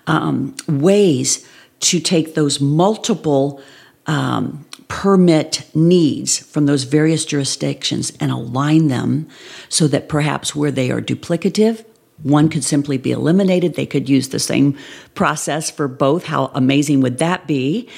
um, 0.08 0.54
ways 0.66 1.46
to 1.78 2.00
take 2.00 2.34
those 2.34 2.60
multiple 2.60 3.62
um, 4.06 4.66
permit 4.88 5.64
needs 5.72 6.38
from 6.38 6.66
those 6.66 6.82
various 6.82 7.24
jurisdictions 7.24 8.12
and 8.18 8.32
align 8.32 8.88
them 8.88 9.28
so 9.68 9.86
that 9.86 10.08
perhaps 10.08 10.56
where 10.56 10.72
they 10.72 10.90
are 10.90 11.00
duplicative, 11.00 11.84
one 12.22 12.48
could 12.48 12.64
simply 12.64 12.98
be 12.98 13.12
eliminated. 13.12 13.74
They 13.74 13.86
could 13.86 14.08
use 14.08 14.28
the 14.28 14.38
same 14.38 14.76
process 15.14 15.70
for 15.70 15.88
both. 15.88 16.26
How 16.26 16.46
amazing 16.54 17.00
would 17.00 17.18
that 17.18 17.46
be? 17.46 17.88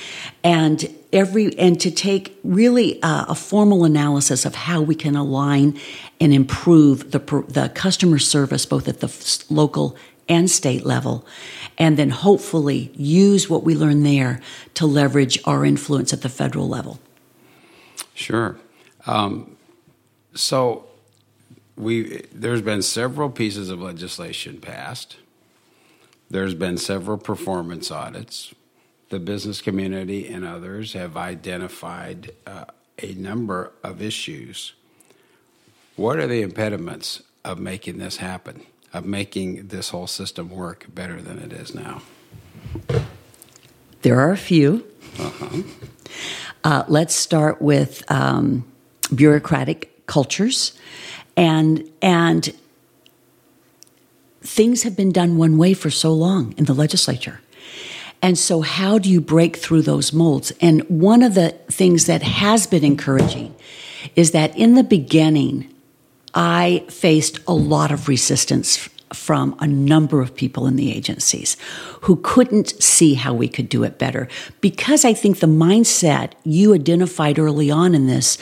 And 0.44 0.94
every 1.12 1.56
and 1.58 1.80
to 1.80 1.90
take 1.90 2.38
really 2.42 3.02
uh, 3.02 3.26
a 3.28 3.34
formal 3.34 3.84
analysis 3.84 4.44
of 4.44 4.54
how 4.54 4.80
we 4.80 4.94
can 4.94 5.16
align 5.16 5.78
and 6.20 6.32
improve 6.32 7.10
the 7.10 7.18
the 7.48 7.70
customer 7.74 8.18
service 8.18 8.66
both 8.66 8.88
at 8.88 9.00
the 9.00 9.44
local 9.50 9.96
and 10.28 10.50
state 10.50 10.86
level, 10.86 11.26
and 11.78 11.96
then 11.96 12.10
hopefully 12.10 12.92
use 12.94 13.50
what 13.50 13.64
we 13.64 13.74
learn 13.74 14.02
there 14.02 14.40
to 14.74 14.86
leverage 14.86 15.38
our 15.44 15.64
influence 15.64 16.12
at 16.12 16.22
the 16.22 16.28
federal 16.28 16.68
level. 16.68 17.00
Sure. 18.14 18.56
Um, 19.06 19.56
so 20.34 20.86
we 21.82 22.22
there's 22.32 22.62
been 22.62 22.82
several 22.82 23.30
pieces 23.30 23.70
of 23.70 23.80
legislation 23.80 24.60
passed. 24.60 25.16
There's 26.30 26.54
been 26.54 26.78
several 26.78 27.18
performance 27.18 27.90
audits. 27.90 28.54
The 29.10 29.18
business 29.18 29.60
community 29.60 30.26
and 30.26 30.44
others 30.44 30.94
have 30.94 31.16
identified 31.16 32.32
uh, 32.46 32.64
a 32.98 33.12
number 33.14 33.72
of 33.82 34.00
issues. 34.00 34.72
What 35.96 36.18
are 36.18 36.26
the 36.26 36.40
impediments 36.40 37.22
of 37.44 37.58
making 37.58 37.98
this 37.98 38.16
happen, 38.16 38.62
of 38.94 39.04
making 39.04 39.66
this 39.66 39.90
whole 39.90 40.06
system 40.06 40.48
work 40.48 40.86
better 40.94 41.20
than 41.20 41.38
it 41.38 41.52
is 41.52 41.74
now? 41.74 42.00
There 44.00 44.18
are 44.18 44.30
a 44.30 44.38
few. 44.38 44.86
Uh-huh. 45.18 45.62
Uh, 46.64 46.84
let's 46.88 47.14
start 47.14 47.60
with 47.60 48.10
um, 48.10 48.64
bureaucratic 49.14 50.06
cultures 50.06 50.78
and 51.36 51.90
and 52.00 52.54
things 54.42 54.82
have 54.82 54.96
been 54.96 55.12
done 55.12 55.36
one 55.36 55.56
way 55.56 55.74
for 55.74 55.90
so 55.90 56.12
long 56.12 56.54
in 56.56 56.64
the 56.64 56.74
legislature. 56.74 57.40
And 58.20 58.38
so, 58.38 58.60
how 58.60 58.98
do 58.98 59.10
you 59.10 59.20
break 59.20 59.56
through 59.56 59.82
those 59.82 60.12
molds? 60.12 60.52
And 60.60 60.82
one 60.88 61.22
of 61.22 61.34
the 61.34 61.50
things 61.70 62.06
that 62.06 62.22
has 62.22 62.66
been 62.66 62.84
encouraging 62.84 63.54
is 64.14 64.30
that 64.30 64.56
in 64.56 64.74
the 64.74 64.84
beginning, 64.84 65.72
I 66.34 66.84
faced 66.88 67.40
a 67.46 67.52
lot 67.52 67.90
of 67.90 68.08
resistance 68.08 68.88
from 69.12 69.54
a 69.58 69.66
number 69.66 70.22
of 70.22 70.34
people 70.34 70.66
in 70.66 70.76
the 70.76 70.92
agencies 70.92 71.56
who 72.02 72.16
couldn't 72.16 72.82
see 72.82 73.14
how 73.14 73.34
we 73.34 73.48
could 73.48 73.68
do 73.68 73.82
it 73.82 73.98
better. 73.98 74.28
Because 74.60 75.04
I 75.04 75.12
think 75.12 75.40
the 75.40 75.46
mindset 75.46 76.32
you 76.44 76.74
identified 76.74 77.38
early 77.38 77.70
on 77.70 77.94
in 77.94 78.06
this 78.06 78.38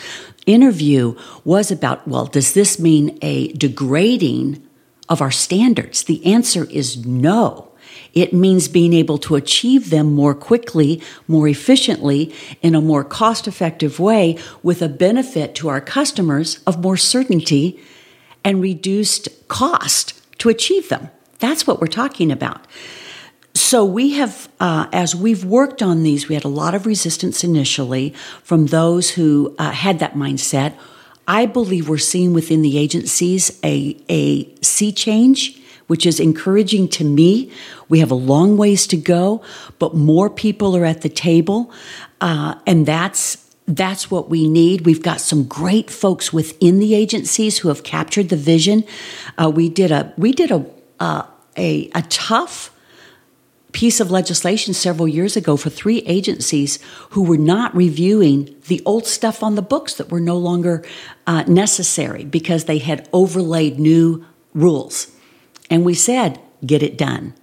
interview 0.47 1.17
was 1.45 1.71
about 1.71 2.07
well, 2.07 2.27
does 2.27 2.55
this 2.55 2.79
mean 2.79 3.19
a 3.23 3.53
degrading 3.53 4.67
of 5.09 5.21
our 5.21 5.31
standards? 5.31 6.05
The 6.05 6.25
answer 6.25 6.65
is 6.71 7.05
no. 7.05 7.71
It 8.13 8.33
means 8.33 8.69
being 8.69 8.93
able 8.93 9.19
to 9.19 9.37
achieve 9.37 9.91
them 9.91 10.13
more 10.13 10.35
quickly, 10.35 11.03
more 11.29 11.47
efficiently, 11.49 12.35
in 12.63 12.75
a 12.75 12.81
more 12.81 13.05
cost 13.05 13.47
effective 13.47 14.01
way, 14.01 14.39
with 14.63 14.83
a 14.83 14.89
benefit 14.89 15.55
to 15.57 15.69
our 15.69 15.81
customers 15.81 16.61
of 16.67 16.83
more 16.83 16.97
certainty 16.97 17.81
and 18.45 18.61
reduced 18.61 19.29
cost 19.49 20.21
to 20.39 20.49
achieve 20.49 20.89
them. 20.89 21.11
That's 21.39 21.67
what 21.67 21.81
we're 21.81 21.87
talking 21.87 22.33
about. 22.33 22.67
So 23.55 23.85
we 23.85 24.15
have, 24.15 24.49
uh, 24.61 24.87
as 24.93 25.15
we've 25.15 25.45
worked 25.45 25.83
on 25.83 26.03
these, 26.03 26.29
we 26.29 26.35
had 26.35 26.45
a 26.45 26.49
lot 26.49 26.75
of 26.75 26.87
resistance 26.87 27.43
initially 27.43 28.11
from 28.43 28.67
those 28.67 29.11
who 29.11 29.55
uh, 29.59 29.71
had 29.71 29.99
that 29.99 30.15
mindset. 30.15 30.75
I 31.27 31.47
believe 31.47 31.89
we're 31.89 31.99
seeing 31.99 32.33
within 32.33 32.63
the 32.63 32.79
agencies 32.79 33.59
a, 33.65 33.97
a 34.09 34.53
sea 34.63 34.93
change, 34.93 35.61
which 35.87 36.07
is 36.07 36.21
encouraging 36.21 36.89
to 36.89 37.05
me. 37.05 37.51
We 37.89 37.99
have 38.01 38.11
a 38.11 38.17
long 38.17 38.57
ways 38.57 38.87
to 38.89 38.97
go, 38.97 39.43
but 39.79 39.95
more 39.95 40.31
people 40.31 40.77
are 40.77 40.85
at 40.85 41.03
the 41.03 41.09
table, 41.09 41.73
uh, 42.21 42.55
and 42.67 42.87
that's 42.87 43.47
that's 43.67 44.11
what 44.11 44.29
we 44.29 44.49
need. 44.49 44.81
We've 44.81 45.03
got 45.03 45.21
some 45.21 45.45
great 45.45 45.91
folks 45.91 46.33
within 46.33 46.81
the 46.81 46.95
agencies 46.97 47.59
who 47.59 47.69
have 47.69 47.85
captured 47.85 48.29
the 48.29 48.37
vision. 48.37 48.85
Uh, 49.39 49.51
we 49.55 49.69
did 49.69 49.93
a 49.93 50.13
we 50.17 50.33
did 50.33 50.51
a 50.51 50.67
uh, 50.99 51.23
a, 51.57 51.91
a 51.95 52.03
tough 52.03 52.73
piece 53.73 54.01
of 54.01 54.11
legislation 54.11 54.75
several 54.75 55.09
years 55.09 55.37
ago 55.37 55.57
for 55.57 55.71
three 55.71 55.99
agencies 56.01 56.79
who 57.11 57.23
were 57.23 57.39
not 57.39 57.75
reviewing 57.75 58.55
the 58.69 58.83
old 58.85 59.07
stuff 59.07 59.43
on 59.43 59.55
the 59.55 59.63
books 59.63 59.95
that 59.95 60.11
were 60.11 60.21
no 60.21 60.37
longer 60.37 60.85
uh, 61.27 61.43
necessary 61.47 62.25
because 62.25 62.65
they 62.65 62.79
had 62.79 63.09
overlaid 63.13 63.79
new 63.79 64.25
rules. 64.55 65.09
And 65.69 65.85
we 65.85 65.95
said, 65.95 66.41
get 66.65 66.83
it 66.83 66.99
done. 66.99 67.35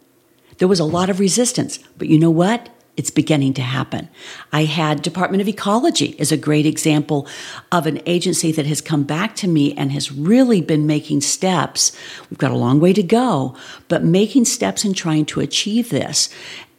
There 0.57 0.67
was 0.67 0.79
a 0.79 0.85
lot 0.85 1.09
of 1.09 1.19
resistance, 1.19 1.79
but 1.97 2.07
you 2.07 2.19
know 2.19 2.31
what? 2.31 2.69
It's 2.97 3.12
beginning 3.12 3.53
to 3.53 3.62
happen. 3.62 4.10
I 4.51 4.65
had 4.65 5.03
Department 5.03 5.41
of 5.41 5.47
Ecology 5.47 6.15
is 6.17 6.31
a 6.31 6.38
great 6.38 6.65
example 6.65 7.27
of 7.71 7.86
an 7.86 8.01
agency 8.07 8.51
that 8.51 8.65
has 8.65 8.81
come 8.81 9.03
back 9.03 9.36
to 9.38 9.47
me 9.47 9.73
and 9.75 9.91
has 9.91 10.12
really 10.12 10.62
been 10.62 10.88
making 10.88 11.21
steps. 11.21 11.95
We've 12.29 12.39
got 12.39 12.51
a 12.51 12.57
long 12.57 12.79
way 12.79 12.93
to 12.93 13.03
go, 13.03 13.55
but 13.88 14.03
making 14.03 14.45
steps 14.45 14.83
in 14.83 14.93
trying 14.93 15.25
to 15.27 15.39
achieve 15.39 15.89
this 15.89 16.29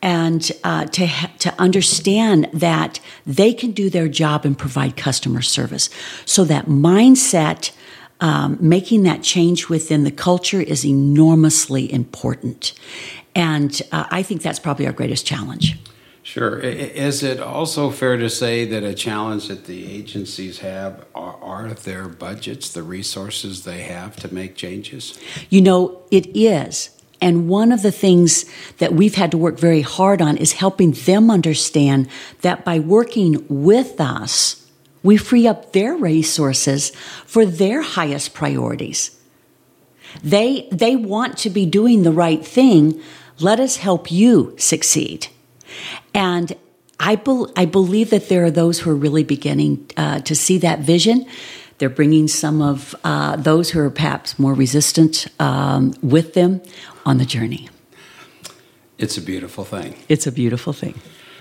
and 0.03 0.53
uh, 0.65 0.87
to 0.87 1.09
to 1.39 1.55
understand 1.59 2.49
that 2.53 3.01
they 3.25 3.53
can 3.53 3.73
do 3.73 3.89
their 3.89 4.09
job 4.09 4.45
and 4.45 4.59
provide 4.59 4.97
customer 4.97 5.43
service. 5.43 5.89
So 6.25 6.45
that 6.45 6.67
mindset. 6.67 7.73
Um, 8.21 8.59
making 8.61 9.05
that 9.05 9.23
change 9.23 9.69
within 9.69 10.03
the 10.03 10.11
culture 10.11 10.61
is 10.61 10.85
enormously 10.85 11.93
important. 11.93 12.73
And 13.37 13.81
uh, 13.93 14.07
I 14.11 14.25
think 14.25 14.43
that's 14.43 14.59
probably 14.59 14.89
our 14.89 14.93
greatest 14.93 15.25
challenge. 15.25 15.79
Sure. 16.29 16.59
Is 16.59 17.23
it 17.23 17.41
also 17.41 17.89
fair 17.89 18.19
to 18.19 18.29
say 18.29 18.67
that 18.67 18.85
a 18.85 18.93
challenge 18.93 19.49
that 19.49 19.65
the 19.65 19.91
agencies 19.91 20.59
have 20.59 21.07
are, 21.15 21.39
are, 21.43 21.69
their 21.71 22.07
budgets, 22.07 22.71
the 22.71 22.83
resources 22.83 23.65
they 23.65 23.81
have 23.81 24.15
to 24.17 24.35
make 24.35 24.55
changes? 24.55 25.19
You 25.49 25.63
know, 25.63 26.03
it 26.11 26.27
is. 26.37 26.91
And 27.23 27.49
one 27.49 27.73
of 27.73 27.81
the 27.81 27.91
things 27.91 28.45
that 28.77 28.93
we've 28.93 29.15
had 29.15 29.31
to 29.31 29.39
work 29.39 29.59
very 29.59 29.81
hard 29.81 30.21
on 30.21 30.37
is 30.37 30.53
helping 30.53 30.91
them 30.93 31.31
understand 31.31 32.11
that 32.43 32.63
by 32.63 32.79
working 32.79 33.47
with 33.49 33.99
us, 33.99 34.71
we 35.03 35.17
free 35.17 35.49
up 35.49 35.73
their 35.73 35.97
resources 35.97 36.91
for 37.25 37.47
their 37.47 37.81
highest 37.81 38.35
priorities. 38.35 39.19
They, 40.23 40.69
they 40.71 40.95
want 40.95 41.39
to 41.39 41.49
be 41.49 41.65
doing 41.65 42.03
the 42.03 42.13
right 42.13 42.45
thing. 42.45 43.01
Let 43.41 43.59
us 43.61 43.77
help 43.77 44.13
you 44.13 44.55
succeed. 44.59 45.29
And 46.19 46.53
I, 46.99 47.15
be- 47.15 47.47
I 47.55 47.65
believe 47.65 48.11
that 48.11 48.29
there 48.29 48.45
are 48.45 48.51
those 48.51 48.81
who 48.81 48.91
are 48.91 48.97
really 48.97 49.23
beginning 49.23 49.89
uh, 49.97 50.19
to 50.23 50.35
see 50.35 50.59
that 50.59 50.81
vision. 50.81 51.27
They're 51.79 51.89
bringing 51.89 52.27
some 52.27 52.61
of 52.61 52.97
uh, 53.05 53.37
those 53.37 53.71
who 53.71 53.79
are 53.79 53.91
perhaps 53.91 54.37
more 54.37 54.53
resistant 54.53 55.29
um, 55.39 55.95
with 56.03 56.35
them 56.35 56.61
on 57.07 57.19
the 57.19 57.25
journey. 57.25 57.69
It's 58.99 59.17
a 59.17 59.21
beautiful 59.23 59.65
thing. 59.65 59.95
It's 60.09 60.27
a 60.27 60.33
beautiful 60.33 60.73
thing. 60.73 60.95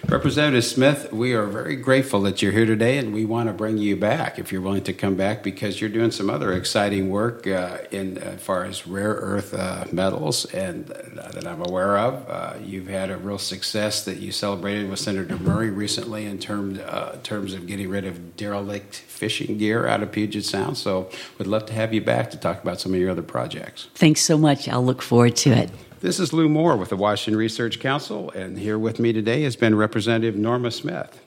Representative 0.10 0.63
Smith, 0.63 1.12
we 1.12 1.34
are 1.34 1.46
very 1.46 1.76
grateful 1.76 2.22
that 2.22 2.41
you're 2.41 2.54
here 2.54 2.65
today, 2.65 2.98
and 2.98 3.13
we 3.13 3.26
want 3.26 3.50
to 3.50 3.54
bring 3.54 3.78
you 3.78 3.98
back 3.98 4.39
if 4.39 4.54
you're 4.54 4.62
willing 4.62 4.86
to 4.86 4.93
come 4.93 5.15
back 5.15 5.43
because 5.43 5.82
you're 5.82 5.89
doing 5.89 6.12
some 6.12 6.30
other 6.30 6.54
exciting 6.54 7.10
work 7.10 7.46
uh, 7.46 7.80
in 7.91 8.17
uh, 8.17 8.22
as 8.22 8.41
far 8.41 8.63
as 8.63 8.88
rare 8.88 9.15
earth 9.15 9.54
uh, 9.54 9.84
metals, 9.91 10.46
and 10.46 10.89
uh, 10.91 11.30
that 11.34 11.46
I'm 11.46 11.62
aware 11.62 11.98
of. 11.98 12.26
Uh, 12.30 12.54
you've 12.63 12.88
had 12.88 13.10
a 13.10 13.17
real 13.17 13.38
success 13.38 14.06
that 14.06 14.20
you 14.20 14.32
celebrated 14.32 14.89
with 14.89 15.00
Senator 15.00 15.38
Murray 15.39 15.72
recently 15.72 16.26
in 16.26 16.39
terms 16.39 16.80
uh, 16.80 17.20
terms 17.24 17.54
of 17.54 17.67
getting 17.67 17.89
rid 17.89 18.06
of 18.06 18.38
derelict 18.38 18.96
fishing 18.96 19.58
gear 19.58 19.88
out 19.88 20.02
of 20.02 20.13
Puget 20.13 20.46
Sound. 20.46 20.78
So, 20.78 21.10
we'd 21.38 21.48
love 21.48 21.65
to 21.65 21.74
have 21.74 21.93
you 21.93 22.00
back 22.00 22.32
to 22.32 22.38
talk 22.38 22.63
about 22.63 22.80
some 22.80 22.93
of 22.93 23.00
your 23.02 23.12
other 23.12 23.24
projects. 23.24 23.89
Thanks 23.93 24.22
so 24.22 24.38
much. 24.38 24.70
I'll 24.70 24.86
look 24.86 25.02
forward 25.02 25.36
to 25.38 25.50
it. 25.50 25.70
This 26.00 26.20
is 26.20 26.32
Lou 26.32 26.48
Moore 26.48 26.78
with 26.78 26.90
the 26.90 26.96
Washington 26.96 27.40
Research 27.40 27.80
Council, 27.80 28.30
and 28.30 28.60
here 28.60 28.78
with 28.78 29.00
me 29.00 29.14
today 29.14 29.42
has 29.42 29.56
been 29.56 29.74
Representative 29.74 30.36
Norma 30.36 30.70
Smith. 30.70 31.26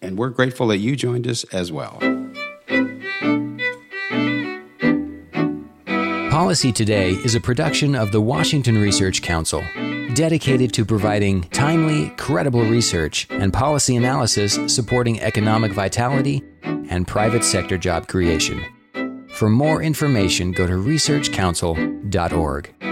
And 0.00 0.16
we're 0.16 0.28
grateful 0.28 0.68
that 0.68 0.78
you 0.78 0.94
joined 0.94 1.26
us 1.26 1.42
as 1.52 1.72
well. 1.72 1.98
Policy 6.30 6.70
Today 6.70 7.14
is 7.24 7.34
a 7.34 7.40
production 7.40 7.96
of 7.96 8.12
the 8.12 8.20
Washington 8.20 8.78
Research 8.78 9.22
Council, 9.22 9.64
dedicated 10.14 10.72
to 10.74 10.84
providing 10.84 11.42
timely, 11.48 12.10
credible 12.10 12.62
research 12.62 13.26
and 13.30 13.52
policy 13.52 13.96
analysis 13.96 14.56
supporting 14.72 15.20
economic 15.20 15.72
vitality 15.72 16.44
and 16.62 17.08
private 17.08 17.42
sector 17.42 17.76
job 17.76 18.06
creation. 18.06 18.64
For 19.30 19.50
more 19.50 19.82
information, 19.82 20.52
go 20.52 20.68
to 20.68 20.74
researchcouncil.org. 20.74 22.91